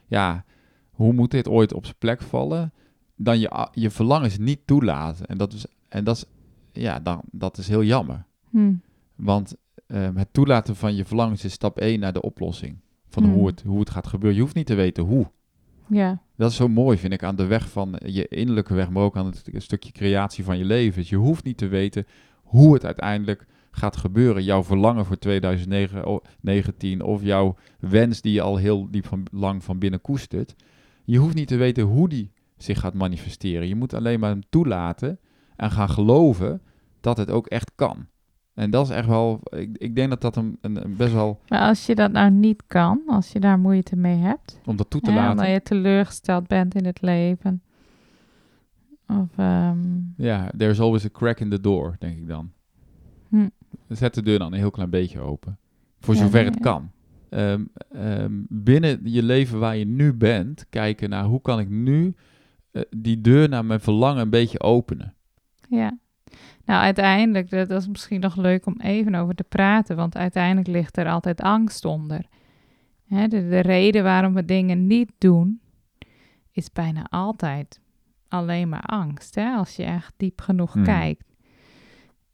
[0.06, 0.44] ja,
[0.90, 2.72] hoe moet dit ooit op zijn plek vallen?
[3.16, 5.26] Dan je, je verlangens niet toelaten.
[5.26, 6.24] En dat is, en dat is,
[6.82, 8.24] ja, dan, dat is heel jammer.
[8.50, 8.74] Hm.
[9.14, 12.78] Want ehm, het toelaten van je verlangens is stap 1 naar de oplossing.
[13.08, 13.32] Van Hmm.
[13.32, 14.36] hoe, het, hoe het gaat gebeuren.
[14.36, 15.26] Je hoeft niet te weten hoe.
[15.88, 16.24] ja.
[16.36, 19.16] Dat is zo mooi, vind ik, aan de weg van je innerlijke weg, maar ook
[19.16, 21.00] aan het stukje creatie van je leven.
[21.00, 22.06] Dus je hoeft niet te weten
[22.42, 24.44] hoe het uiteindelijk gaat gebeuren.
[24.44, 29.78] Jouw verlangen voor 2019 of jouw wens die je al heel diep van, lang van
[29.78, 30.54] binnen koestert.
[31.04, 33.68] Je hoeft niet te weten hoe die zich gaat manifesteren.
[33.68, 35.18] Je moet alleen maar hem toelaten
[35.56, 36.62] en gaan geloven
[37.00, 38.06] dat het ook echt kan.
[38.56, 41.40] En dat is echt wel, ik, ik denk dat dat een, een, een best wel,
[41.48, 44.90] Maar als je dat nou niet kan, als je daar moeite mee hebt, om dat
[44.90, 45.30] toe te hè, laten.
[45.30, 47.62] omdat je teleurgesteld bent in het leven.
[49.08, 49.78] Of, ehm,
[50.16, 52.50] Ja, there's always a crack in the door, denk ik dan.
[53.28, 53.48] Hm.
[53.88, 55.58] Zet de deur dan een heel klein beetje open.
[56.00, 56.60] Voor Ja, zover ja, het ja.
[56.60, 56.90] kan.
[57.28, 62.14] Ehm, ehm, binnen je leven waar je nu bent, kijken naar hoe kan ik nu
[62.70, 65.14] eh, die deur naar mijn verlangen een beetje openen.
[65.68, 65.98] ja.
[66.66, 70.96] Nou, uiteindelijk, dat, is misschien nog leuk om even over te praten, want uiteindelijk ligt
[70.96, 72.26] er altijd angst onder.
[73.06, 75.60] Hè, de, de reden waarom we dingen niet doen,
[76.52, 77.80] is bijna altijd
[78.28, 80.84] alleen maar angst, hè, als je echt diep genoeg Hmm.
[80.84, 81.24] kijkt.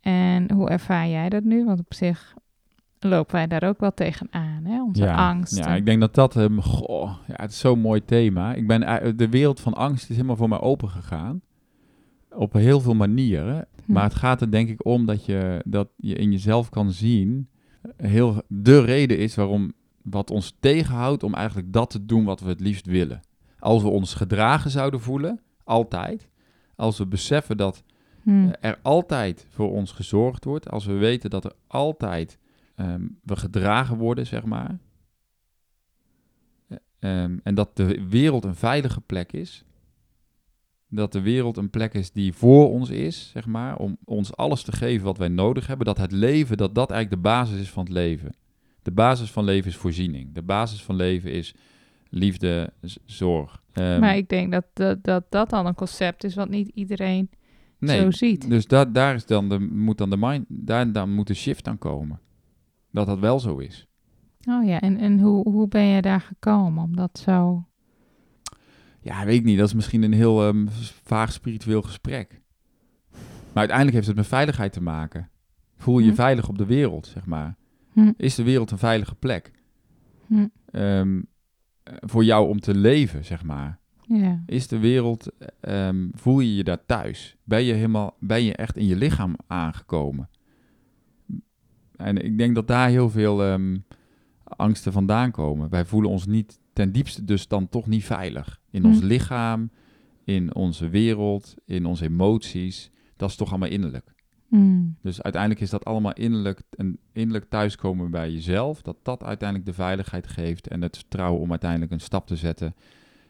[0.00, 1.64] En hoe ervaar jij dat nu?
[1.64, 2.34] Want op zich
[2.98, 5.64] lopen wij daar ook wel tegenaan, hè, onze ja, angsten.
[5.64, 8.54] Ja, ik denk dat dat, ehm, goh, ja, het is zo'n mooi thema.
[8.54, 11.40] Ik ben, eh, de wereld van angst is helemaal voor mij open gegaan.
[12.34, 13.68] Op heel veel manieren.
[13.84, 13.92] Hm.
[13.92, 17.48] Maar het gaat er denk ik om dat je, dat je in jezelf kan zien.
[17.96, 22.48] Heel, de reden is waarom wat ons tegenhoudt om eigenlijk dat te doen wat we
[22.48, 23.20] het liefst willen.
[23.58, 26.30] Als we ons gedragen zouden voelen, altijd.
[26.76, 27.84] als we beseffen dat
[28.22, 28.30] Hm.
[28.30, 32.38] eh, er altijd voor ons gezorgd wordt, als we weten dat er altijd
[32.74, 34.78] ehm, we gedragen worden, zeg maar,
[36.68, 39.64] eh, ehm, en dat de wereld een veilige plek is,
[40.94, 44.62] dat de wereld een plek is die voor ons is, zeg maar, om ons alles
[44.62, 47.70] te geven wat wij nodig hebben, dat het leven, dat dat eigenlijk de basis is
[47.70, 48.34] van het leven.
[48.82, 50.34] De basis van leven is voorziening.
[50.34, 51.54] De basis van leven is
[52.08, 52.72] liefde,
[53.04, 53.62] zorg.
[53.72, 57.30] Ehm, maar ik denk dat, dat dat dat dan een concept is wat niet iedereen
[57.78, 58.48] nee, zo ziet.
[58.48, 61.68] Dus dat, daar is dan de, moet dan de mind, daar, daar moet de shift
[61.68, 62.20] aan komen.
[62.90, 63.86] Dat dat wel zo is.
[64.48, 67.66] Oh ja, en, en hoe, hoe ben je daar gekomen om dat zo...
[69.02, 69.58] Ja, weet ik niet.
[69.58, 70.66] Dat is misschien een heel ehm,
[71.02, 72.40] vaag spiritueel gesprek.
[73.12, 75.30] Maar uiteindelijk heeft het met veiligheid te maken.
[75.76, 76.16] Voel je je Hm.
[76.16, 77.56] veilig op de wereld, zeg maar.
[77.92, 79.50] Hm, Is de wereld een veilige plek?
[80.26, 81.22] hm, Ehm,
[81.82, 83.78] eh, voor jou om te leven, zeg maar.
[84.06, 84.42] ja.
[84.46, 85.28] Is de wereld,
[85.60, 87.36] ehm, voel je je daar thuis?
[87.44, 90.28] Ben je, helemaal, ben je echt in je lichaam aangekomen?
[91.96, 93.58] En ik denk dat daar heel veel
[94.44, 95.68] angsten vandaan komen.
[95.70, 98.60] Wij voelen ons niet ten diepste dus dan toch niet veilig.
[98.72, 99.06] In ons Hm.
[99.06, 99.70] lichaam,
[100.24, 102.90] in onze wereld, in onze emoties.
[103.16, 104.12] Dat is toch allemaal innerlijk.
[104.48, 108.82] Hm, Dus uiteindelijk is dat allemaal innerlijk, een innerlijk thuiskomen bij jezelf.
[108.82, 112.74] Dat dat uiteindelijk de veiligheid geeft en het vertrouwen om uiteindelijk een stap te zetten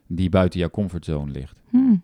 [0.07, 1.63] die buiten jouw comfortzone ligt.
[1.71, 1.97] hm,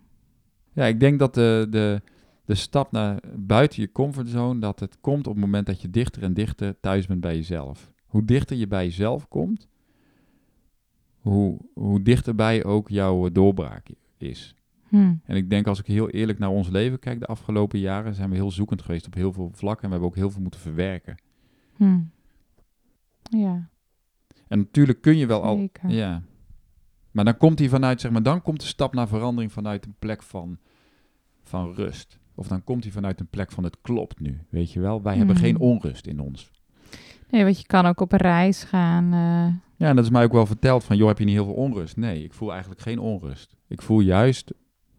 [0.73, 2.03] Ja, ik denk dat de, de,
[2.45, 6.23] de stap naar buiten je comfortzone, dat het komt op het moment dat je dichter
[6.23, 7.93] en dichter thuis bent bij jezelf.
[8.07, 9.69] Hoe dichter je bij jezelf komt,
[11.21, 14.55] hoe, hoe dichterbij ook jouw doorbraak is.
[14.89, 15.15] hm.
[15.25, 18.31] En ik denk als ik heel eerlijk naar ons leven kijk de afgelopen jaren, zijn
[18.31, 20.61] we heel zoekend geweest op heel veel vlakken en we hebben ook heel veel moeten
[20.61, 21.17] verwerken.
[21.77, 21.99] hm.
[23.31, 23.69] Ja,
[24.49, 25.69] En natuurlijk kun je wel al.
[25.89, 26.23] Ja.
[27.11, 29.95] Maar dan komt hij vanuit, zeg maar, dan komt de stap naar verandering vanuit een
[29.99, 30.59] plek van,
[31.43, 32.19] van rust.
[32.35, 34.41] Of dan komt hij vanuit een plek van het klopt nu.
[34.49, 35.41] Weet je wel, wij hebben Mm.
[35.41, 36.51] geen onrust in ons.
[37.31, 39.05] Nee, want je kan ook op een reis gaan.
[39.05, 41.45] eh, Ja, en dat is mij ook wel verteld van, joh, heb je niet heel
[41.45, 41.97] veel onrust?
[41.97, 43.57] Nee, ik voel eigenlijk geen onrust.
[43.69, 44.53] Ik voel juist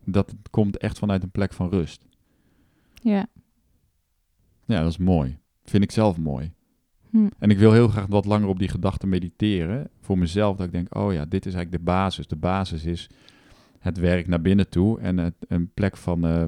[0.06, 2.06] dat het komt echt vanuit een plek van rust.
[3.02, 3.28] ja.
[4.66, 5.38] Ja, dat is mooi.
[5.64, 6.52] Vind ik zelf mooi.
[7.10, 7.28] Hm.
[7.40, 9.90] En ik wil heel graag wat langer op die gedachte mediteren.
[10.02, 12.28] Voor mezelf, dat ik denk, oh ja, dit is eigenlijk de basis.
[12.28, 13.10] De basis is
[13.80, 16.44] het werk naar binnen toe en het, een plek van eh,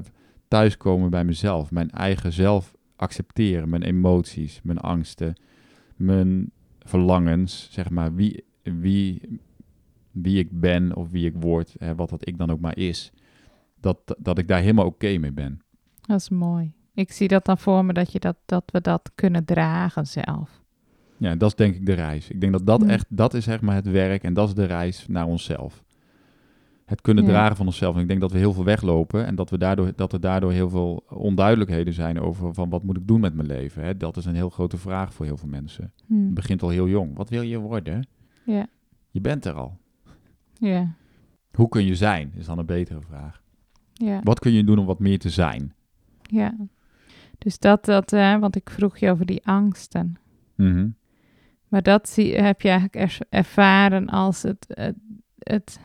[0.48, 1.70] thuiskomen bij mezelf.
[1.70, 5.34] Mijn eigen zelf accepteren, mijn emoties, mijn angsten,
[6.02, 9.40] mijn verlangens, zeg maar, wie, wie,
[10.10, 13.12] wie ik ben of wie ik word, hè, wat dat ik dan ook maar is.
[13.80, 15.62] Dat, dat ik daar helemaal oké mee ben.
[16.00, 16.72] Dat is mooi.
[16.94, 20.62] Ik zie dat dan voor me dat, je dat, dat we dat kunnen dragen zelf.
[21.16, 22.28] Ja, dat is denk ik de reis.
[22.28, 24.64] Ik denk dat dat echt, dat is zeg maar het werk en dat is de
[24.64, 25.82] reis naar onszelf.
[26.92, 27.30] Het kunnen Ja.
[27.30, 27.94] dragen van onszelf.
[27.94, 30.52] En ik denk dat we heel veel weglopen en dat, we daardoor, dat er daardoor
[30.52, 33.82] heel veel onduidelijkheden zijn over van wat moet ik doen met mijn leven.
[33.84, 33.96] Hè?
[33.96, 35.92] Dat is een heel grote vraag voor heel veel mensen.
[36.06, 36.14] Hm.
[36.24, 37.16] Het begint al heel jong.
[37.16, 38.06] Wat wil je worden?
[38.44, 38.66] Ja,
[39.10, 39.78] Je bent er al.
[40.52, 40.94] ja,
[41.54, 42.32] Hoe kun je zijn?
[42.36, 43.42] Is dan een betere vraag.
[43.92, 45.72] ja, Wat kun je doen om wat meer te zijn?
[46.22, 46.54] ja.
[47.38, 50.16] Dus dat, dat eh, want ik vroeg je over die angsten.
[50.54, 50.88] Mhm.
[51.68, 54.94] Maar dat zie, heb je eigenlijk ervaren als het, het,
[55.38, 55.80] het,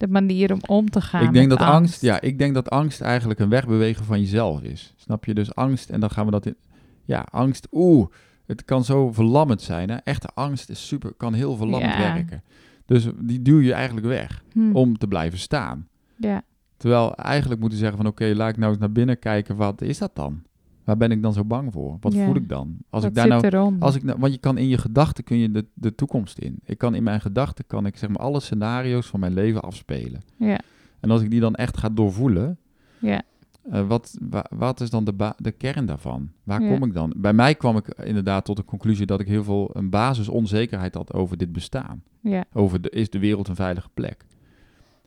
[0.00, 3.00] de manier om om te gaan Ik denk dat angst, ja, ik denk dat angst
[3.00, 4.94] eigenlijk een wegbewegen van jezelf is.
[4.96, 5.34] Snap je?
[5.34, 6.56] Dus angst, en dan gaan we dat in.
[7.04, 8.06] Ja, angst, oeh,
[8.46, 9.90] het kan zo verlammend zijn.
[9.90, 9.96] Hè?
[9.96, 11.98] Echte angst is super, kan heel verlammend Ja.
[12.14, 12.42] werken.
[12.86, 15.88] Dus die duw je eigenlijk weg Hm, om te blijven staan.
[16.16, 16.42] Ja,
[16.76, 19.98] Terwijl eigenlijk moeten zeggen van oké, laat ik nou eens naar binnen kijken, wat is
[19.98, 20.42] dat dan?
[20.90, 21.96] Waar ben ik dan zo bang voor?
[22.00, 22.24] Wat Ja.
[22.24, 22.76] voel ik dan?
[22.88, 25.50] Als ik daar nou als ik, nou- want je kan in je gedachten kun je
[25.50, 26.58] de, de toekomst in.
[26.64, 30.20] Ik kan in mijn gedachten kan ik zeg maar alle scenario's van mijn leven afspelen.
[30.36, 30.60] Ja,
[31.00, 32.58] En als ik die dan echt ga doorvoelen,
[32.98, 33.22] ja,
[33.70, 36.30] eh, wat, wa- wat is dan de, ba- de kern daarvan?
[36.42, 36.68] Waar Ja.
[36.74, 37.14] kom ik dan?
[37.16, 41.12] Bij mij kwam ik inderdaad tot de conclusie dat ik heel veel een basisonzekerheid had
[41.12, 42.02] over dit bestaan.
[42.20, 44.24] ja, Over de, is de wereld een veilige plek?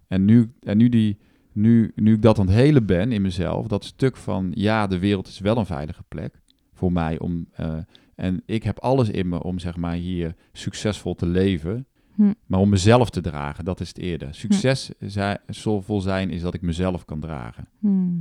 [0.08, 1.18] En nu, en nu, die,
[1.56, 5.00] nu, nu ik dat aan het hele ben in mezelf, dat stuk van ja, de
[5.00, 6.42] wereld is wel een veilige plek
[6.74, 7.48] voor mij om.
[7.52, 7.78] eh,
[8.16, 11.86] en ik heb alles in me om zeg maar hier succesvol te leven.
[12.16, 12.34] Hm.
[12.46, 14.36] Maar om mezelf te dragen, dat is het eerder.
[14.36, 17.68] Succesvol zijn is dat ik mezelf kan dragen.
[17.80, 18.20] hm,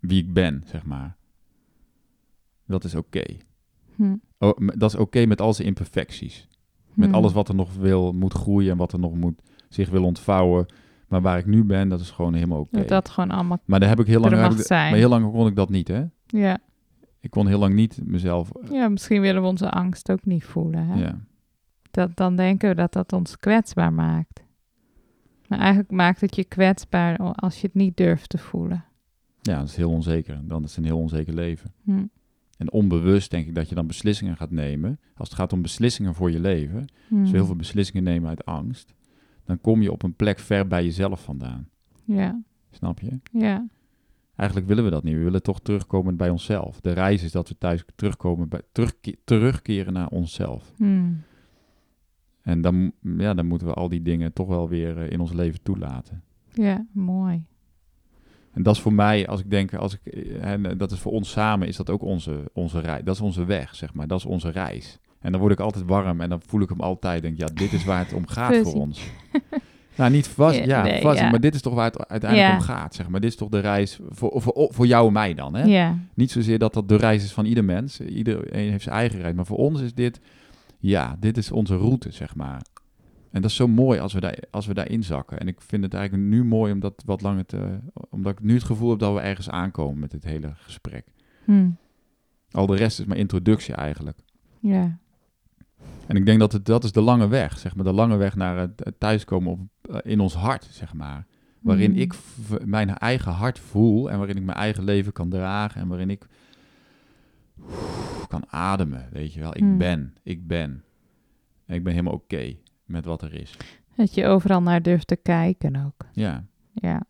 [0.00, 1.16] Wie ik ben, zeg maar.
[2.66, 3.24] Dat is oké.
[3.96, 6.48] hm, Oh, dat is oké met al zijn imperfecties.
[6.94, 7.14] Met hm.
[7.14, 10.66] alles wat er nog wil, moet groeien en wat er nog moet, zich wil ontvouwen.
[11.12, 12.78] Maar waar ik nu ben, dat is gewoon helemaal oké.
[12.78, 14.90] Dat dat gewoon allemaal, Maar daar heb ik heel lang, zijn.
[14.90, 16.04] maar heel lang kon ik dat niet, hè?
[16.26, 16.58] ja.
[17.20, 18.50] Ik kon heel lang niet mezelf.
[18.70, 20.86] ja, misschien willen we onze angst ook niet voelen.
[20.86, 21.00] Hè?
[21.00, 21.20] Ja.
[21.90, 24.42] Dat, dan denken we dat dat ons kwetsbaar maakt.
[25.48, 28.84] Maar eigenlijk maakt het je kwetsbaar als je het niet durft te voelen.
[29.40, 30.40] Ja, dat is heel onzeker.
[30.44, 31.72] Dan is het een heel onzeker leven.
[31.84, 32.04] Hm.
[32.56, 35.00] En onbewust denk ik dat je dan beslissingen gaat nemen.
[35.16, 37.20] Als het gaat om beslissingen voor je leven, Hm.
[37.20, 38.94] als we heel veel beslissingen nemen uit angst,
[39.44, 41.68] dan kom je op een plek ver bij jezelf vandaan.
[42.04, 43.18] Ja, Snap je?
[43.32, 43.66] ja,
[44.36, 45.14] Eigenlijk willen we dat niet.
[45.14, 46.80] We willen toch terugkomen bij onszelf.
[46.80, 50.72] De reis is dat we thuis terugkomen bij, terugke- terugkeren naar onszelf.
[50.76, 51.10] Hm.
[52.42, 55.32] En dan, ja, dan moeten we al die dingen toch wel weer eh, in ons
[55.32, 56.22] leven toelaten.
[56.52, 57.44] ja, mooi.
[58.52, 61.12] En dat is voor mij, als ik denk, als ik, en eh, dat is voor
[61.12, 63.04] ons samen, is dat ook onze, onze reis.
[63.04, 64.06] Dat is onze weg, zeg maar.
[64.06, 64.98] Dat is onze reis.
[65.22, 67.22] En dan word ik altijd warm en dan voel ik hem altijd.
[67.22, 69.02] Denk, ja, dit is waar het om gaat voor ons.
[69.96, 71.30] nou, niet vast, Ja, ja, nee, fuzzy, ja.
[71.30, 72.56] maar dit is toch waar het uiteindelijk Ja.
[72.56, 73.20] om gaat, zeg maar.
[73.20, 75.62] Dit is toch de reis voor, voor, voor jou en mij dan, hè?
[75.64, 78.00] Ja, Niet zozeer dat dat de reis is van ieder mens.
[78.00, 79.34] Iedereen heeft zijn eigen reis.
[79.34, 80.20] Maar voor ons is dit,
[80.78, 82.62] ja, dit is onze route, zeg maar.
[83.30, 85.38] En dat is zo mooi als we, daar, als we daarin zakken.
[85.38, 87.78] En ik vind het eigenlijk nu mooi omdat, wat langer te,
[88.10, 91.04] omdat ik nu het gevoel heb dat we ergens aankomen met dit hele gesprek.
[91.44, 91.68] hm.
[92.50, 94.18] Al de rest is maar introductie eigenlijk.
[94.60, 94.98] ja,
[96.06, 97.84] En ik denk dat het, dat is de lange weg, zeg maar.
[97.84, 101.26] De lange weg naar het, thuiskomen op, eh, in ons hart, zeg maar.
[101.60, 101.98] Waarin Hm.
[101.98, 102.14] ik
[102.64, 106.26] mijn eigen hart voel en waarin ik mijn eigen leven kan dragen en waarin ik
[108.28, 109.54] kan ademen, weet je wel.
[109.56, 109.78] Ik Hmm.
[109.78, 110.84] ben, ik ben.
[111.66, 113.56] En ik ben helemaal oké met wat er is.
[113.96, 116.06] Dat je overal naar durft te kijken ook.
[116.12, 116.44] Ja.
[116.74, 117.02] Ja,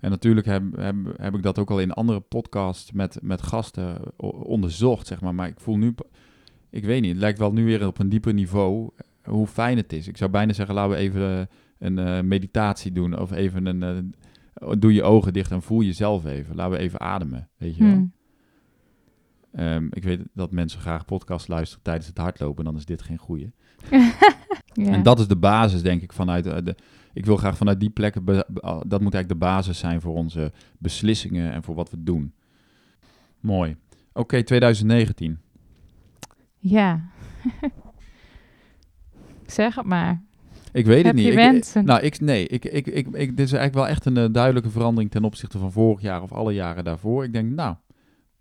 [0.00, 4.18] En natuurlijk heb, heb, heb ik dat ook al in andere podcasts met, met gasten
[4.46, 5.34] onderzocht, zeg maar.
[5.34, 5.94] Maar ik voel nu,
[6.72, 9.76] ik weet niet, het lijkt wel nu weer op een dieper niveau eh, hoe fijn
[9.76, 10.08] het is.
[10.08, 11.46] Ik zou bijna zeggen, laten we even eh,
[11.78, 14.14] een eh, meditatie doen of even een,
[14.78, 16.56] doe je ogen dicht en voel jezelf even.
[16.56, 17.92] Laten we even ademen, weet je wel.
[17.92, 18.06] Hm.
[19.52, 23.18] Ehm, ik weet dat mensen graag podcast luisteren tijdens het hardlopen, dan is dit geen
[23.18, 23.52] goeie.
[24.72, 24.92] ja.
[24.92, 26.76] En dat is de basis, denk ik, vanuit de.
[27.12, 28.24] Ik wil graag vanuit die plekken.
[28.24, 32.32] dat moet eigenlijk de basis zijn voor onze beslissingen en voor wat we doen.
[33.40, 33.76] Mooi.
[34.12, 35.38] Oké, 2019.
[36.62, 37.00] Ja.
[39.46, 40.22] zeg het maar.
[40.72, 41.24] Ik weet Heb het niet.
[41.24, 41.84] je Ik- wensen?
[41.84, 44.70] nou, ik, nee, ik, ik, ik, ik, dit is eigenlijk wel echt een eh, duidelijke
[44.70, 47.24] verandering ten opzichte van vorig jaar of alle jaren daarvoor.
[47.24, 47.76] Ik denk, nou,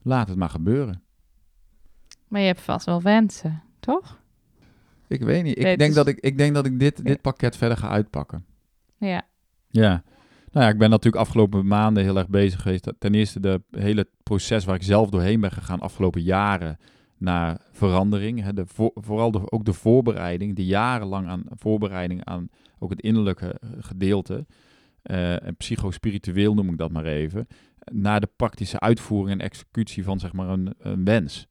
[0.01, 1.01] laat het maar gebeuren.
[2.27, 4.19] Maar je hebt vast wel wensen, toch?
[5.07, 5.57] Ik weet niet.
[5.57, 7.89] Ik, Nee, denk, is- dat ik, ik denk dat ik dit, dit pakket verder ga
[7.89, 8.45] uitpakken.
[8.97, 9.21] Ja.
[9.67, 10.03] Ja.
[10.51, 12.93] Nou ja, ik ben natuurlijk afgelopen maanden heel erg bezig geweest.
[12.99, 16.77] Ten eerste de hele proces waar ik zelf doorheen ben gegaan afgelopen jaren
[17.21, 18.41] naar verandering.
[18.41, 23.01] Hè, de voor- vooral de, ook de voorbereiding, die jarenlang aan voorbereiding aan ook het
[23.01, 24.45] innerlijke eh, gedeelte.
[25.01, 27.47] eh, en psychospiritueel noem ik dat maar even.
[27.91, 31.47] Naar de praktische uitvoering en executie van zeg maar een, een wens.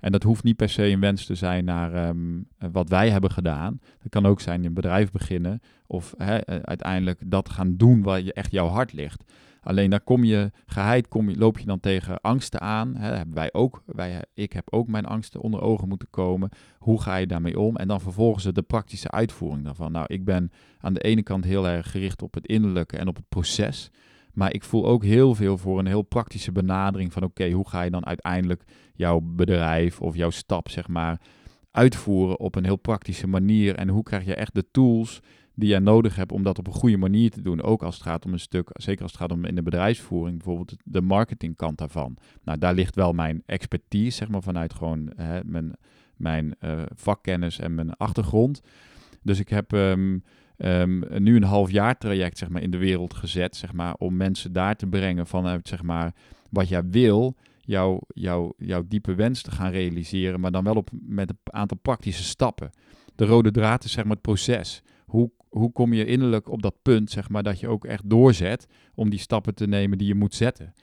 [0.00, 2.40] En dat hoeft niet per se een wens te zijn naar ehm,
[2.72, 3.80] wat wij hebben gedaan.
[4.02, 6.26] Dat kan ook zijn een bedrijf beginnen of eh,
[6.62, 9.32] uiteindelijk dat gaan doen waar je echt jouw hart ligt.
[9.64, 12.96] Alleen daar kom je geheid, kom je, loop je dan tegen angsten aan.
[12.96, 13.82] Hè, hebben wij ook.
[13.86, 16.50] Wij, ik heb ook mijn angsten onder ogen moeten komen.
[16.78, 17.76] Hoe ga je daarmee om?
[17.76, 19.92] En dan vervolgens de praktische uitvoering daarvan.
[19.92, 23.16] Nou, ik ben aan de ene kant heel erg gericht op het innerlijke en op
[23.16, 23.90] het proces.
[24.32, 27.82] Maar ik voel ook heel veel voor een heel praktische benadering van oké, hoe ga
[27.82, 31.20] je dan uiteindelijk jouw bedrijf of jouw stap, zeg maar,
[31.70, 33.74] uitvoeren op een heel praktische manier.
[33.74, 35.20] En hoe krijg je echt de tools
[35.54, 37.62] die je nodig hebt om dat op een goede manier te doen.
[37.62, 40.36] Ook als het gaat om een stuk, zeker als het gaat om in de bedrijfsvoering,
[40.36, 42.16] bijvoorbeeld de marketingkant daarvan.
[42.42, 45.72] Nou, daar ligt wel mijn expertise, zeg maar, vanuit gewoon hè, mijn,
[46.16, 48.60] mijn eh, vakkennis en mijn achtergrond.
[49.22, 50.18] Dus ik heb ehm,
[50.56, 54.16] ehm, nu een half jaar traject, zeg maar, in de wereld gezet, zeg maar, om
[54.16, 56.14] mensen daar te brengen vanuit, zeg maar,
[56.50, 60.90] wat jij wil, jouw, jouw, jouw diepe wens te gaan realiseren, maar dan wel op,
[60.92, 62.70] met een aantal praktische stappen.
[63.14, 64.82] De rode draad is zeg maar het proces.
[65.04, 68.66] Hoe, hoe kom je innerlijk op dat punt, zeg maar, dat je ook echt doorzet
[68.94, 70.74] om die stappen te nemen die je moet zetten.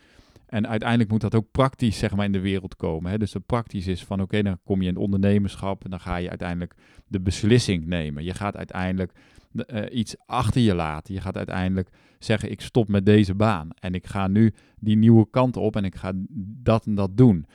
[0.45, 3.11] En uiteindelijk moet dat ook praktisch, zeg maar, in de wereld komen.
[3.11, 3.17] Hè?
[3.17, 6.29] Dus dat praktisch is van, oké, dan kom je in ondernemerschap en dan ga je
[6.29, 6.75] uiteindelijk
[7.07, 8.23] de beslissing nemen.
[8.23, 9.11] Je gaat uiteindelijk
[9.65, 11.13] eh, iets achter je laten.
[11.13, 15.27] Je gaat uiteindelijk zeggen, ik stop met deze baan en ik ga nu die nieuwe
[15.29, 16.11] kant op en ik ga
[16.63, 17.45] dat en dat doen.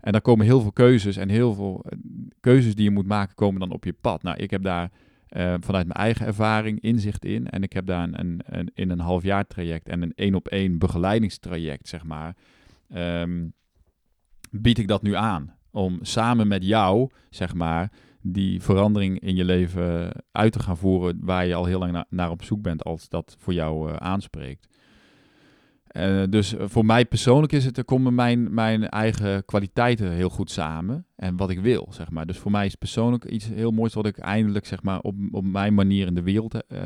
[0.00, 1.98] En daar komen heel veel keuzes en heel veel eh,
[2.40, 4.22] keuzes die je moet maken komen dan op je pad.
[4.22, 4.90] Nou, ik heb daar
[5.28, 8.90] eh, vanuit mijn eigen ervaring inzicht in en ik heb daar een, een, een in
[8.90, 12.36] een half jaar traject en een één op één begeleidingstraject, zeg maar,
[12.88, 13.46] ehm,
[14.50, 15.54] bied ik dat nu aan.
[15.70, 21.18] Om samen met jou, zeg maar, die verandering in je leven uit te gaan voeren
[21.20, 23.96] waar je al heel lang na- naar op zoek bent als dat voor jou eh,
[23.96, 24.68] aanspreekt.
[25.96, 30.50] Eh, dus voor mij persoonlijk is het, er komen mijn, mijn eigen kwaliteiten heel goed
[30.50, 32.26] samen en wat ik wil, zeg maar.
[32.26, 35.44] Dus voor mij is persoonlijk iets heel moois wat ik eindelijk, zeg maar, op, op
[35.44, 36.80] mijn manier in de wereld eh,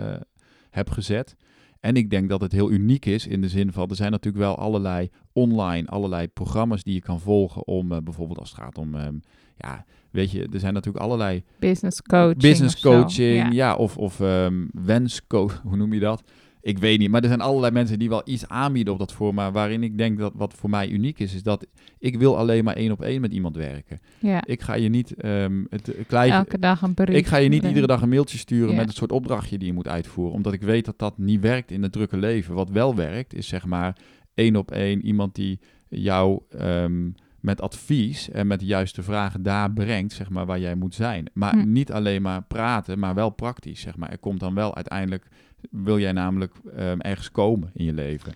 [0.71, 1.37] heb gezet.
[1.81, 4.45] En ik denk dat het heel uniek is in de zin van, er zijn natuurlijk
[4.45, 8.79] wel allerlei online, allerlei programma's die je kan volgen om eh, bijvoorbeeld als het gaat
[8.79, 9.15] om, ehm,
[9.57, 12.41] ja, weet je, er zijn natuurlijk allerlei Business coaching.
[12.43, 13.51] business of coaching, Ja.
[13.51, 13.75] ja.
[13.75, 16.23] of, of ehm wenscoach, hoe noem je dat?
[16.63, 19.35] Ik weet niet, maar er zijn allerlei mensen die wel iets aanbieden op dat voor,
[19.35, 21.67] maar waarin ik denk dat wat voor mij uniek is, is dat
[21.99, 23.99] ik wil alleen maar één op één met iemand werken.
[24.19, 24.45] Ja.
[24.47, 27.17] Ik ga je niet ehm het klein, Elke dag een brief.
[27.17, 28.77] ik ga je niet iedere dag een mailtje sturen Ja.
[28.77, 30.35] met een soort opdrachtje die je moet uitvoeren.
[30.35, 32.55] Omdat ik weet dat dat niet werkt in het drukke leven.
[32.55, 33.97] Wat wel werkt, is zeg maar
[34.35, 39.73] één op één iemand die jou ehm, met advies en met de juiste vragen daar
[39.73, 41.27] brengt, zeg maar, waar jij moet zijn.
[41.33, 41.73] Maar Hm.
[41.73, 44.11] niet alleen maar praten, maar wel praktisch, zeg maar.
[44.11, 45.27] Er komt dan wel uiteindelijk,
[45.71, 48.33] wil jij namelijk ehm, ergens komen in je leven.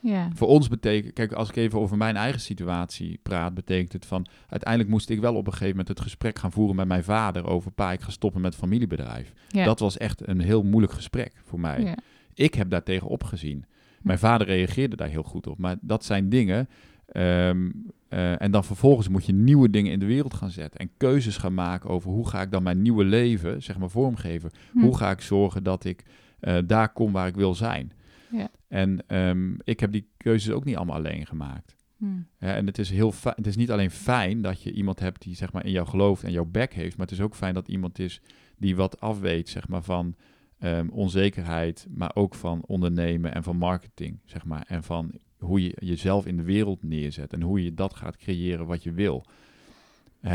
[0.00, 0.28] Ja.
[0.34, 4.26] Voor ons betekent, kijk, als ik even over mijn eigen situatie praat, betekent het van,
[4.48, 7.46] uiteindelijk moest ik wel op een gegeven moment het gesprek gaan voeren met mijn vader
[7.46, 9.32] over, pa, ik ga stoppen met familiebedrijf.
[9.48, 9.64] Ja.
[9.64, 11.80] Dat was echt een heel moeilijk gesprek voor mij.
[11.82, 11.96] ja.
[12.34, 13.64] Ik heb daar tegen opgezien.
[14.02, 16.68] Mijn vader reageerde daar heel goed op, maar dat zijn dingen.
[17.06, 17.70] ehm,
[18.08, 21.36] eh, en dan vervolgens moet je nieuwe dingen in de wereld gaan zetten en keuzes
[21.36, 24.50] gaan maken over hoe ga ik dan mijn nieuwe leven, zeg maar, vormgeven.
[24.72, 24.80] Hm.
[24.80, 26.04] Hoe ga ik zorgen dat ik
[26.46, 27.92] eh, daar kom waar ik wil zijn?
[28.30, 28.50] Ja.
[28.68, 31.76] En ehm, ik heb die keuzes ook niet allemaal alleen gemaakt.
[31.96, 32.06] Hm.
[32.36, 35.34] Hè, en het is, heel het is niet alleen fijn dat je iemand hebt die
[35.34, 37.68] zeg maar, in jou gelooft en jouw back heeft, maar het is ook fijn dat
[37.68, 38.20] iemand is
[38.56, 40.14] die wat afweet zeg maar, van
[40.58, 44.20] ehm, onzekerheid, maar ook van ondernemen en van marketing.
[44.24, 47.94] Zeg maar, en van hoe je jezelf in de wereld neerzet en hoe je dat
[47.94, 49.24] gaat creëren wat je wil.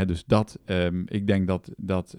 [0.06, 2.16] Dus dat, ehm, ik denk dat, dat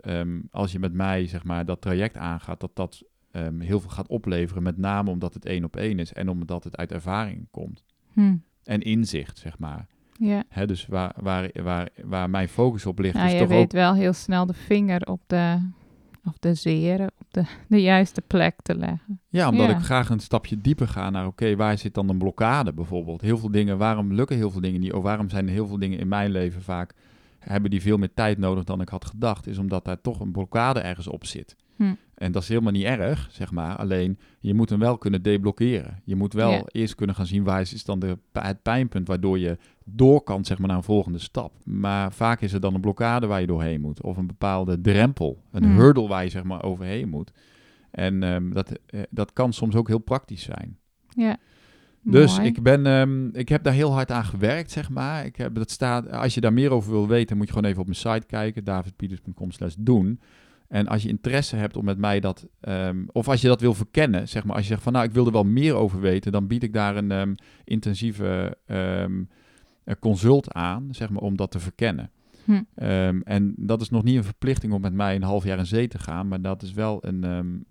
[0.52, 3.04] als je met mij zeg maar, dat traject aangaat, dat dat
[3.34, 4.64] ehm, heel veel gaat opleveren.
[4.64, 7.84] Met name omdat het één op één is en omdat het uit ervaring komt.
[8.14, 8.36] Hm.
[8.64, 9.88] En inzicht, zeg maar.
[10.20, 10.44] Ja.
[10.50, 13.64] Hè, dus waar, waar, waar, waar mijn focus op ligt, Nou, is je toch weet
[13.64, 13.72] ook...
[13.72, 15.70] wel heel snel de vinger op de,
[16.26, 17.44] of de zere, op de,
[17.76, 19.20] de juiste plek te leggen.
[19.30, 19.76] Ja, omdat Ja.
[19.78, 23.22] ik graag een stapje dieper ga naar, oké, waar zit dan een blokkade bijvoorbeeld?
[23.22, 24.94] Heel veel dingen, waarom lukken heel veel dingen niet?
[24.94, 26.94] Of waarom zijn er heel veel dingen in mijn leven vaak,
[27.40, 29.48] hebben die veel meer tijd nodig dan ik had gedacht?
[29.48, 31.56] Is omdat daar toch een blokkade ergens op zit.
[31.76, 31.94] Hm.
[32.24, 33.76] En dat is helemaal niet erg, zeg maar.
[33.76, 36.02] Alleen, je moet hem wel kunnen deblokkeren.
[36.04, 36.64] Je moet wel Ja.
[36.72, 40.46] eerst kunnen gaan zien waar is, is dan de, het pijnpunt waardoor je door kan,
[40.46, 41.54] zeg maar, naar een volgende stap.
[41.64, 44.02] Maar vaak is er dan een blokkade waar je doorheen moet.
[44.02, 45.76] Of een bepaalde drempel, een Hmm.
[45.76, 47.32] hurdle waar je, zeg maar, overheen moet.
[47.92, 50.78] En ehm, dat, eh, dat kan soms ook heel praktisch zijn.
[51.10, 51.38] Ja.
[52.02, 52.48] Dus Mooi.
[52.50, 55.26] ik, ben, ehm, ik heb daar heel hard aan gewerkt, zeg maar.
[55.26, 57.82] Ik heb, dat staat, als je daar meer over wil weten, moet je gewoon even
[57.82, 60.20] op mijn site kijken, davidpieters.com slash doen.
[60.74, 63.74] En als je interesse hebt om met mij dat, ehm, of als je dat wil
[63.74, 66.32] verkennen, zeg maar, als je zegt van nou, ik wil er wel meer over weten,
[66.32, 69.24] dan bied ik daar een ehm, intensieve ehm,
[69.84, 72.12] eh, consult aan, zeg maar, om dat te verkennen.
[72.46, 73.22] Hm.
[73.24, 75.88] En dat is nog niet een verplichting om met mij een half jaar in zee
[75.88, 77.66] te gaan, maar dat is wel een, een,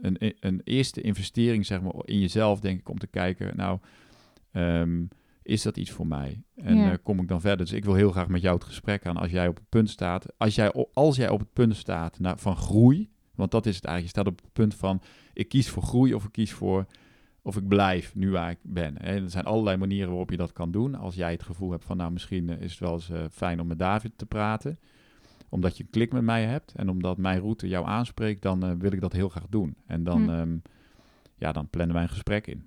[0.00, 3.78] een, een eerste investering zeg maar, in jezelf, denk ik, om te kijken, nou,
[5.44, 6.42] is dat iets voor mij?
[6.56, 6.90] En Ja.
[6.90, 7.66] eh, kom ik dan verder?
[7.66, 9.90] Dus ik wil heel graag met jou het gesprek aan als jij op het punt
[9.90, 13.76] staat, als jij, als jij op het punt staat nou, van groei, want dat is
[13.76, 16.52] het eigenlijk, je staat op het punt van, ik kies voor groei of ik kies
[16.52, 16.86] voor
[17.42, 18.94] of ik blijf nu waar ik ben.
[19.02, 19.14] Hè.
[19.22, 20.94] Er zijn allerlei manieren waarop je dat kan doen.
[20.94, 23.60] Als jij het gevoel hebt van, nou, misschien eh, is het wel eens eh, fijn
[23.60, 24.78] om met David te praten.
[25.48, 28.92] Omdat je een klik met mij hebt en omdat mijn route jou aanspreekt, dan wil
[28.92, 29.76] ik dat heel graag doen.
[29.86, 30.30] En dan, Hm.
[30.30, 30.56] ehm,
[31.36, 32.66] ja, dan plannen wij een gesprek in.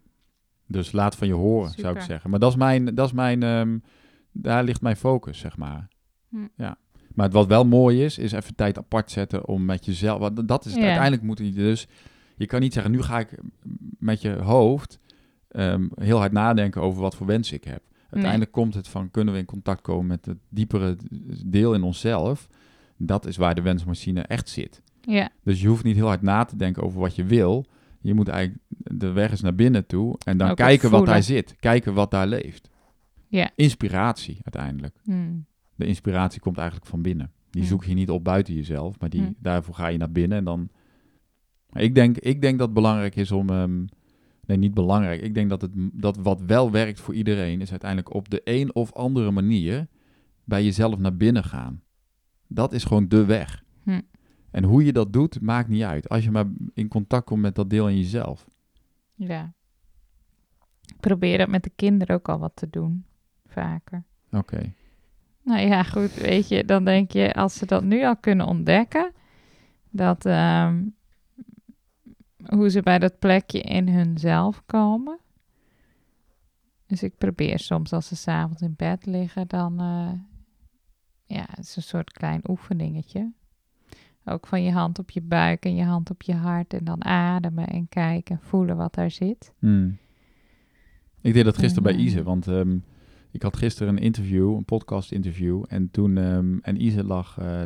[0.68, 2.30] Dus laat van je horen, zou ik zeggen.
[2.30, 3.78] Maar dat is mijn, dat is mijn ehm,
[4.32, 5.88] daar ligt mijn focus, zeg maar.
[6.30, 6.47] Hm.
[6.55, 6.78] Ja.
[7.13, 10.20] Maar wat wel mooi is, is even tijd apart zetten om met jezelf...
[10.20, 10.82] Want dat is het.
[10.82, 10.88] Ja.
[10.88, 11.88] Uiteindelijk moet je dus...
[12.36, 13.39] Je kan niet zeggen, nu ga ik
[13.99, 14.99] met je hoofd
[15.47, 17.82] ehm, heel hard nadenken over wat voor wensen ik heb.
[18.09, 20.97] Uiteindelijk komt het van, kunnen we in contact komen met het diepere
[21.45, 22.47] deel in onszelf?
[22.97, 24.82] Dat is waar de wensmachine echt zit.
[25.01, 25.30] Ja.
[25.43, 27.65] Dus je hoeft niet heel hard na te denken over wat je wil.
[28.08, 31.24] Je moet eigenlijk de weg eens naar binnen toe en dan Ook kijken wat daar
[31.24, 31.55] zit.
[31.60, 32.70] Kijken wat daar leeft.
[33.28, 33.51] Ja.
[33.55, 34.95] Inspiratie uiteindelijk.
[35.03, 35.14] Hm.
[35.76, 37.32] De inspiratie komt eigenlijk van binnen.
[37.49, 37.68] Die Hm.
[37.68, 39.32] zoek je niet op buiten jezelf, maar die, Hm.
[39.39, 40.70] daarvoor ga je naar binnen en dan...
[41.74, 43.49] Ik denk, ik denk dat het belangrijk is om...
[43.49, 43.86] ehm,
[44.45, 45.22] nee, niet belangrijk.
[45.22, 47.62] Ik denk dat, het, dat wat wel werkt voor iedereen...
[47.62, 49.88] is uiteindelijk op de een of andere manier...
[50.43, 51.82] bij jezelf naar binnen gaan.
[52.47, 53.64] Dat is gewoon de weg.
[54.58, 56.10] En hoe je dat doet, maakt niet uit.
[56.10, 58.47] Als je maar in contact komt met dat deel in jezelf.
[59.16, 59.53] Ja.
[60.86, 63.05] Ik probeer dat met de kinderen ook al wat te doen.
[63.45, 64.03] Vaker.
[64.32, 64.74] Oké.
[65.43, 69.12] Nou ja, goed, weet je, dan denk je, als ze dat nu al kunnen ontdekken,
[69.89, 70.84] dat ehm,
[72.45, 75.20] hoe ze bij dat plekje in hunzelf komen.
[76.86, 80.12] Dus ik probeer soms als ze s'avonds in bed liggen, dan, eh,
[81.38, 83.32] ja, het is een soort klein oefeningetje.
[84.30, 86.73] Ook van je hand op je buik en je hand op je hart.
[86.73, 89.53] En dan ademen en kijken en voelen wat daar zit.
[89.59, 89.97] Hmm.
[91.21, 92.78] Ik deed dat gisteren bij eh, Ise, want ehm,
[93.32, 95.63] ik had gisteren een interview, een podcast interview.
[95.67, 97.61] En toen, ehm, en Ise lag eh,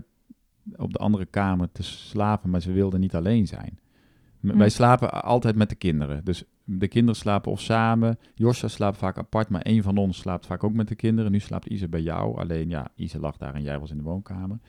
[0.76, 3.80] op de andere kamer te slapen, maar ze wilde niet alleen zijn.
[4.40, 4.58] M- Hm.
[4.58, 6.26] Wij slapen altijd met de kinderen.
[6.26, 8.18] Dus de kinderen slapen of samen.
[8.36, 11.32] Josja slaapt vaak apart, maar één van ons slaapt vaak ook met de kinderen.
[11.32, 12.38] Nu slaapt Ise bij jou.
[12.38, 14.60] Alleen ja, Ise lag daar en jij was in de woonkamer.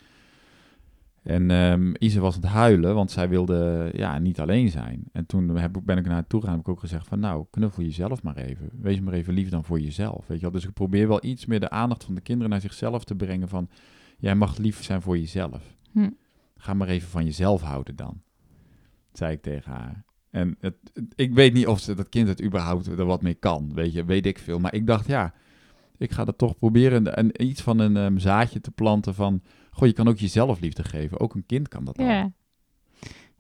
[1.23, 5.05] En ehm Ise was aan het huilen, want zij wilde ja, niet alleen zijn.
[5.13, 7.21] En toen heb, ben ik naar haar toe gegaan en heb ik ook gezegd van...
[7.21, 8.71] nou, knuffel jezelf maar even.
[8.81, 10.27] Wees maar even lief dan voor jezelf.
[10.27, 10.53] Weet je wel?
[10.53, 13.49] Dus ik probeer wel iets meer de aandacht van de kinderen naar zichzelf te brengen
[13.49, 13.69] van...
[14.19, 15.77] jij mag lief zijn voor jezelf.
[15.93, 16.11] Hm.
[16.57, 18.23] Ga maar even van jezelf houden dan.
[19.13, 20.05] Zei ik tegen haar.
[20.31, 20.75] En het,
[21.15, 23.75] ik weet niet of ze, dat kind het überhaupt er wat mee kan.
[23.75, 24.59] Weet je, weet ik veel.
[24.59, 25.35] Maar ik dacht, ja,
[25.99, 27.17] ik ga dat toch proberen.
[27.17, 29.43] En iets van een ehm, zaadje te planten van...
[29.75, 31.21] Goh, je kan ook jezelf liefde geven.
[31.21, 32.05] Ook een kind kan dat al.
[32.05, 32.31] Ja.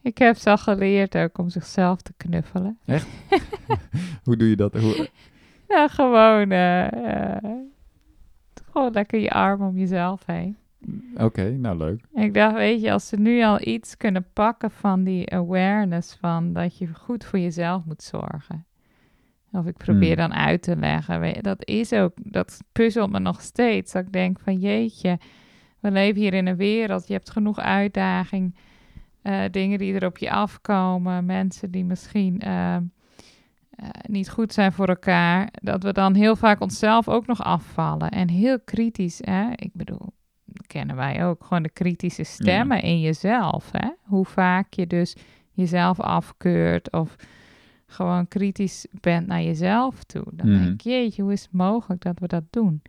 [0.03, 2.79] Ik heb ze al geleerd ook om zichzelf te knuffelen.
[4.25, 4.75] Hoe doe je dat?
[4.81, 5.09] Hoe,
[5.69, 7.37] Ja, gewoon, eh,
[8.71, 10.57] gewoon lekker je arm om jezelf heen.
[11.17, 12.05] Oké, nou leuk.
[12.15, 16.53] Ik dacht, weet je, als ze nu al iets kunnen pakken van die awareness van
[16.53, 18.67] dat je goed voor jezelf moet zorgen.
[19.53, 20.29] Of ik probeer Hmm.
[20.29, 21.21] dan uit te leggen.
[21.21, 23.93] Weet je, dat is ook, dat puzzelt me nog steeds.
[23.93, 25.19] Dat ik denk van jeetje,
[25.83, 27.07] we leven hier in een wereld.
[27.07, 28.55] Je hebt genoeg uitdaging.
[29.23, 31.25] eh, dingen die er op je afkomen.
[31.27, 32.83] Mensen die misschien eh, eh,
[34.09, 35.49] niet goed zijn voor elkaar.
[35.53, 38.11] Dat we dan heel vaak onszelf ook nog afvallen.
[38.11, 39.51] En heel kritisch, hè.
[39.55, 40.13] Ik bedoel,
[40.67, 41.45] kennen wij ook.
[41.45, 43.89] Gewoon de kritische stemmen in jezelf, hè.
[44.03, 45.17] Hoe vaak je dus
[45.53, 47.17] jezelf afkeurt of
[47.87, 50.25] gewoon kritisch bent naar jezelf toe.
[50.33, 50.59] Dan Mhm.
[50.63, 52.83] denk ik, jeetje, hoe is het mogelijk dat we dat doen?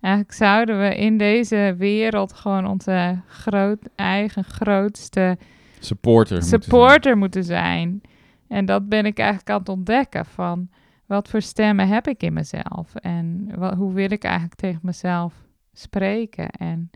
[0.00, 5.38] Eigenlijk zouden we in deze wereld gewoon onze groot, eigen grootste
[5.78, 6.36] Supporter.
[6.36, 6.62] moeten zijn.
[6.62, 8.00] supporter moeten zijn.
[8.48, 10.68] En dat ben ik eigenlijk aan het ontdekken van
[11.06, 15.34] wat voor stemmen heb ik in mezelf en wat, hoe wil ik eigenlijk tegen mezelf
[15.72, 16.90] spreken en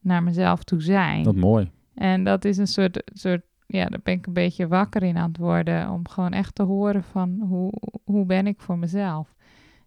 [0.00, 1.22] naar mezelf toe zijn.
[1.22, 1.70] Dat mooi.
[1.94, 5.28] En dat is een soort, soort, ja, daar ben ik een beetje wakker in aan
[5.28, 5.90] het worden.
[5.90, 7.72] Om gewoon echt te horen van hoe,
[8.04, 9.34] hoe ben ik voor mezelf.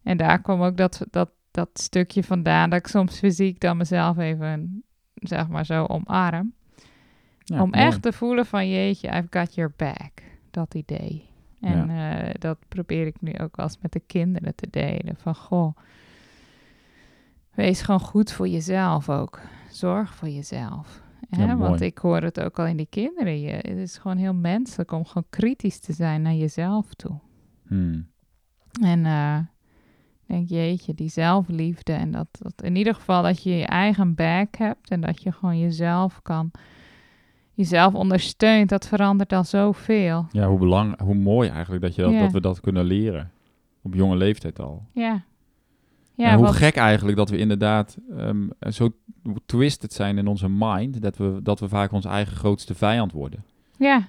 [0.03, 4.17] En daar kwam ook dat, dat, dat stukje vandaan dat ik soms fysiek dan mezelf
[4.17, 4.83] even,
[5.13, 6.53] zeg maar zo, omarm.
[7.43, 7.85] Ja, om mooi.
[7.85, 10.11] echt te voelen van jeetje, I've got your back.
[10.51, 11.29] Dat idee.
[11.61, 15.15] En eh, dat probeer ik nu ook wel eens met de kinderen te delen.
[15.17, 15.77] Van goh,
[17.53, 19.39] wees gewoon goed voor jezelf ook.
[19.69, 21.01] Zorg voor jezelf.
[21.29, 21.45] Hè?
[21.45, 21.57] Ja.
[21.57, 23.39] Want ik hoor het ook al in die kinderen.
[23.39, 27.19] Je, het is gewoon heel menselijk om gewoon kritisch te zijn naar jezelf toe.
[27.67, 28.09] Hmm.
[28.81, 29.45] En ik
[30.31, 31.93] denk, jeetje, die zelfliefde.
[31.93, 34.89] En dat, dat in ieder geval dat je je eigen back hebt.
[34.89, 36.51] En dat je gewoon jezelf kan,
[37.53, 38.69] jezelf ondersteunt.
[38.69, 40.25] Dat verandert al zoveel.
[40.31, 42.19] Ja, hoe, belang, hoe mooi eigenlijk dat, je dat, Ja.
[42.19, 43.31] dat we dat kunnen leren.
[43.81, 44.85] Op jonge leeftijd al.
[44.93, 45.11] Ja.
[45.11, 45.23] en
[46.15, 48.89] Ja, hoe want, gek eigenlijk dat we inderdaad ehm, zo
[49.45, 51.01] twisted zijn in onze mind...
[51.01, 53.43] Dat we, dat we vaak ons eigen grootste vijand worden.
[53.77, 54.07] ja,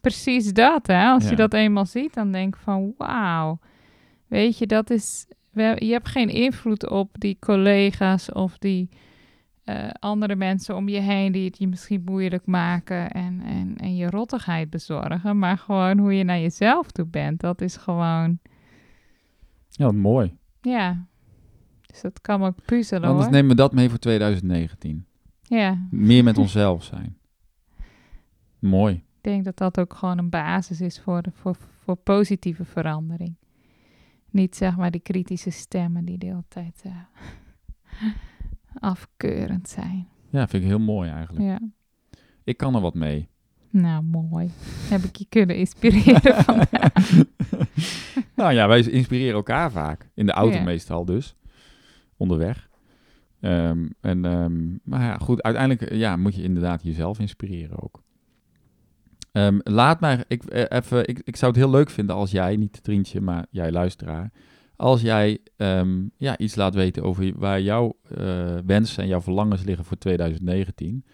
[0.00, 0.86] precies dat.
[0.86, 1.06] Hè?
[1.08, 1.30] Als Ja.
[1.30, 3.58] je dat eenmaal ziet, dan denk ik van wauw.
[4.34, 5.26] Weet je, dat is.
[5.50, 8.88] we- Je hebt geen invloed op die collega's of die
[9.64, 13.96] eh, andere mensen om je heen die het je misschien moeilijk maken en, en, en
[13.96, 15.38] je rottigheid bezorgen.
[15.38, 18.38] Maar gewoon hoe je naar jezelf toe bent, dat is gewoon.
[19.68, 20.36] Ja, wat mooi.
[20.60, 21.06] Ja.
[21.86, 23.34] Dus dat kan ook puzzelen Anders hoor.
[23.34, 25.06] nemen we dat mee voor 2019.
[25.42, 27.16] Ja, Meer met onszelf zijn.
[28.58, 28.94] Mooi.
[28.94, 33.34] ik denk dat dat ook gewoon een basis is voor, voor, voor positieve verandering.
[34.34, 36.92] Niet zeg maar die kritische stemmen die de hele tijd eh,
[38.80, 40.08] afkeurend zijn.
[40.30, 41.44] Ja, vind ik heel mooi eigenlijk.
[41.44, 41.58] Ja,
[42.44, 43.28] Ik kan er wat mee.
[43.70, 44.50] nou mooi.
[44.90, 47.10] Heb ik je kunnen inspireren vandaag.
[48.36, 50.10] nou ja, wij inspireren elkaar vaak.
[50.14, 50.62] In de auto Ja.
[50.62, 51.36] meestal dus.
[52.16, 52.70] Onderweg.
[53.40, 58.02] Ehm, en, ehm, maar ja, goed, uiteindelijk ja, moet je inderdaad jezelf inspireren ook.
[59.34, 62.56] Ehm, laat mij, ik, eh, even, ik, ik zou het heel leuk vinden als jij,
[62.56, 64.30] niet Trientje, maar jij luisteraar,
[64.76, 69.64] als jij ehm, ja, iets laat weten over waar jouw eh, wensen en jouw verlangens
[69.64, 71.04] liggen voor 2019.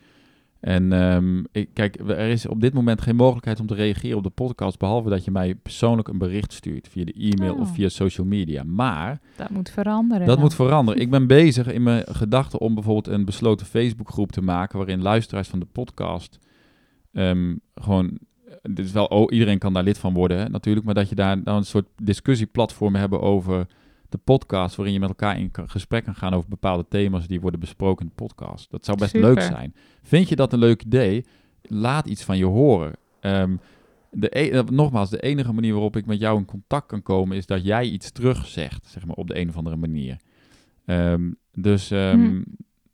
[0.60, 4.22] En ehm, ik, kijk, er is op dit moment geen mogelijkheid om te reageren op
[4.22, 7.74] de podcast, behalve dat je mij persoonlijk een bericht stuurt via de e-mail of Oh.
[7.74, 8.62] via social media.
[8.64, 10.26] Maar Dat moet veranderen.
[10.26, 10.44] dat dan.
[10.44, 11.00] moet veranderen.
[11.00, 15.48] Ik ben bezig in mijn gedachten om bijvoorbeeld een besloten Facebookgroep te maken waarin luisteraars
[15.48, 16.38] van de podcast
[17.12, 20.86] ehm, gewoon, eh, dit is wel, oh, iedereen kan daar lid van worden hè, natuurlijk,
[20.86, 23.66] maar dat je daar dan een soort discussieplatform hebben over
[24.08, 27.60] de podcast, waarin je met elkaar in gesprek kan gaan over bepaalde thema's die worden
[27.60, 28.70] besproken in de podcast.
[28.70, 29.28] Dat zou best Super.
[29.28, 29.74] leuk zijn.
[30.02, 31.24] Vind je dat een leuk idee?
[31.62, 32.92] laat iets van je horen.
[33.20, 33.56] Ehm,
[34.10, 37.36] de e- eh, nogmaals, de enige manier waarop ik met jou in contact kan komen
[37.36, 40.16] is dat jij iets terugzegt, zeg maar, op de een of andere manier.
[40.84, 42.42] Ehm, dus Hm.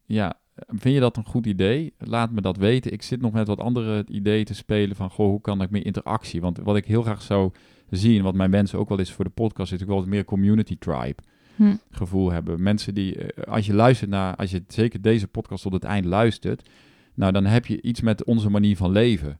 [0.06, 0.34] ja,
[0.66, 1.92] vind je dat een goed idee?
[1.98, 2.92] Laat me dat weten.
[2.92, 5.86] Ik zit nog met wat andere ideeën te spelen van, goh, hoe kan ik meer
[5.86, 6.40] interactie?
[6.40, 7.50] Want wat ik heel graag zou
[7.90, 10.24] zien, wat mijn mensen ook wel is voor de podcast, is ook wel wat meer
[10.24, 11.22] community tribe
[11.56, 11.74] Hm.
[11.90, 12.62] gevoel hebben.
[12.62, 16.04] Mensen die, eh, als je luistert naar, als je zeker deze podcast tot het eind
[16.04, 16.68] luistert,
[17.14, 19.38] nou dan heb je iets met onze manier van leven.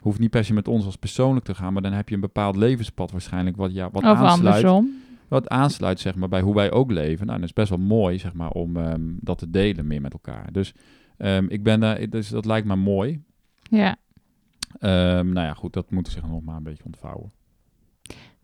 [0.00, 2.20] Hoeft niet per se met ons als persoonlijk te gaan, maar dan heb je een
[2.20, 4.64] bepaald levenspad waarschijnlijk wat, ja, wat Of aansluit.
[4.64, 4.90] andersom.
[5.28, 7.26] Wat aansluit zeg maar bij hoe wij ook leven.
[7.26, 10.12] Nou, dat is best wel mooi zeg maar om ehm, dat te delen meer met
[10.12, 10.52] elkaar.
[10.52, 10.74] Dus
[11.16, 13.22] ehm, ik ben daar, dus dat lijkt me mooi.
[13.62, 13.96] Ja,
[14.80, 17.32] Ehm, nou ja, goed, dat moet zich nog maar een beetje ontvouwen.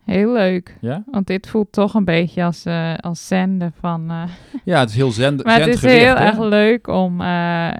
[0.04, 0.78] heel leuk.
[0.80, 1.04] Ja?
[1.10, 4.10] Want dit voelt toch een beetje als, eh, als zenden van...
[4.10, 4.22] eh,
[4.64, 6.24] Ja, het is heel zend, maar het is heel hè?
[6.24, 7.72] erg leuk om, eh,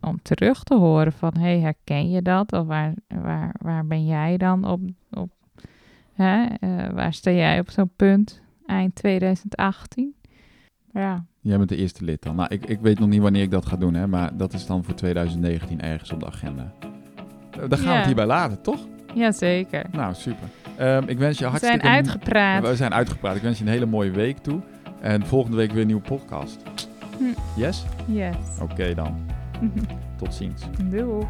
[0.00, 1.36] om terug te horen van...
[1.38, 2.52] hey, herken je dat?
[2.52, 4.80] Of waar, waar, waar ben jij dan op?
[6.22, 6.44] Hè?
[6.44, 8.40] eh, waar sta jij op zo'n punt?
[8.66, 10.14] Eind 2018?
[10.92, 12.36] Ja, Jij bent de eerste lid dan.
[12.36, 14.66] Nou, ik, ik weet nog niet wanneer ik dat ga doen, hè, maar dat is
[14.66, 16.72] dan voor 2019 ergens op de agenda.
[17.50, 18.86] Eh, Dan gaan we het hierbij laten, toch?
[19.14, 19.84] jazeker.
[19.92, 20.48] Nou, super.
[20.76, 21.80] Ehm, ik wens je We hartstikke...
[21.80, 22.68] zijn uitgepraat.
[22.68, 23.36] We zijn uitgepraat.
[23.36, 24.60] Ik wens je een hele mooie week toe.
[25.00, 26.62] En volgende week weer een nieuwe podcast.
[27.18, 27.60] Hm.
[27.60, 27.84] Yes?
[28.06, 28.36] Yes.
[28.62, 29.14] Oké dan.
[30.18, 30.62] Tot ziens.
[30.90, 31.26] Doei.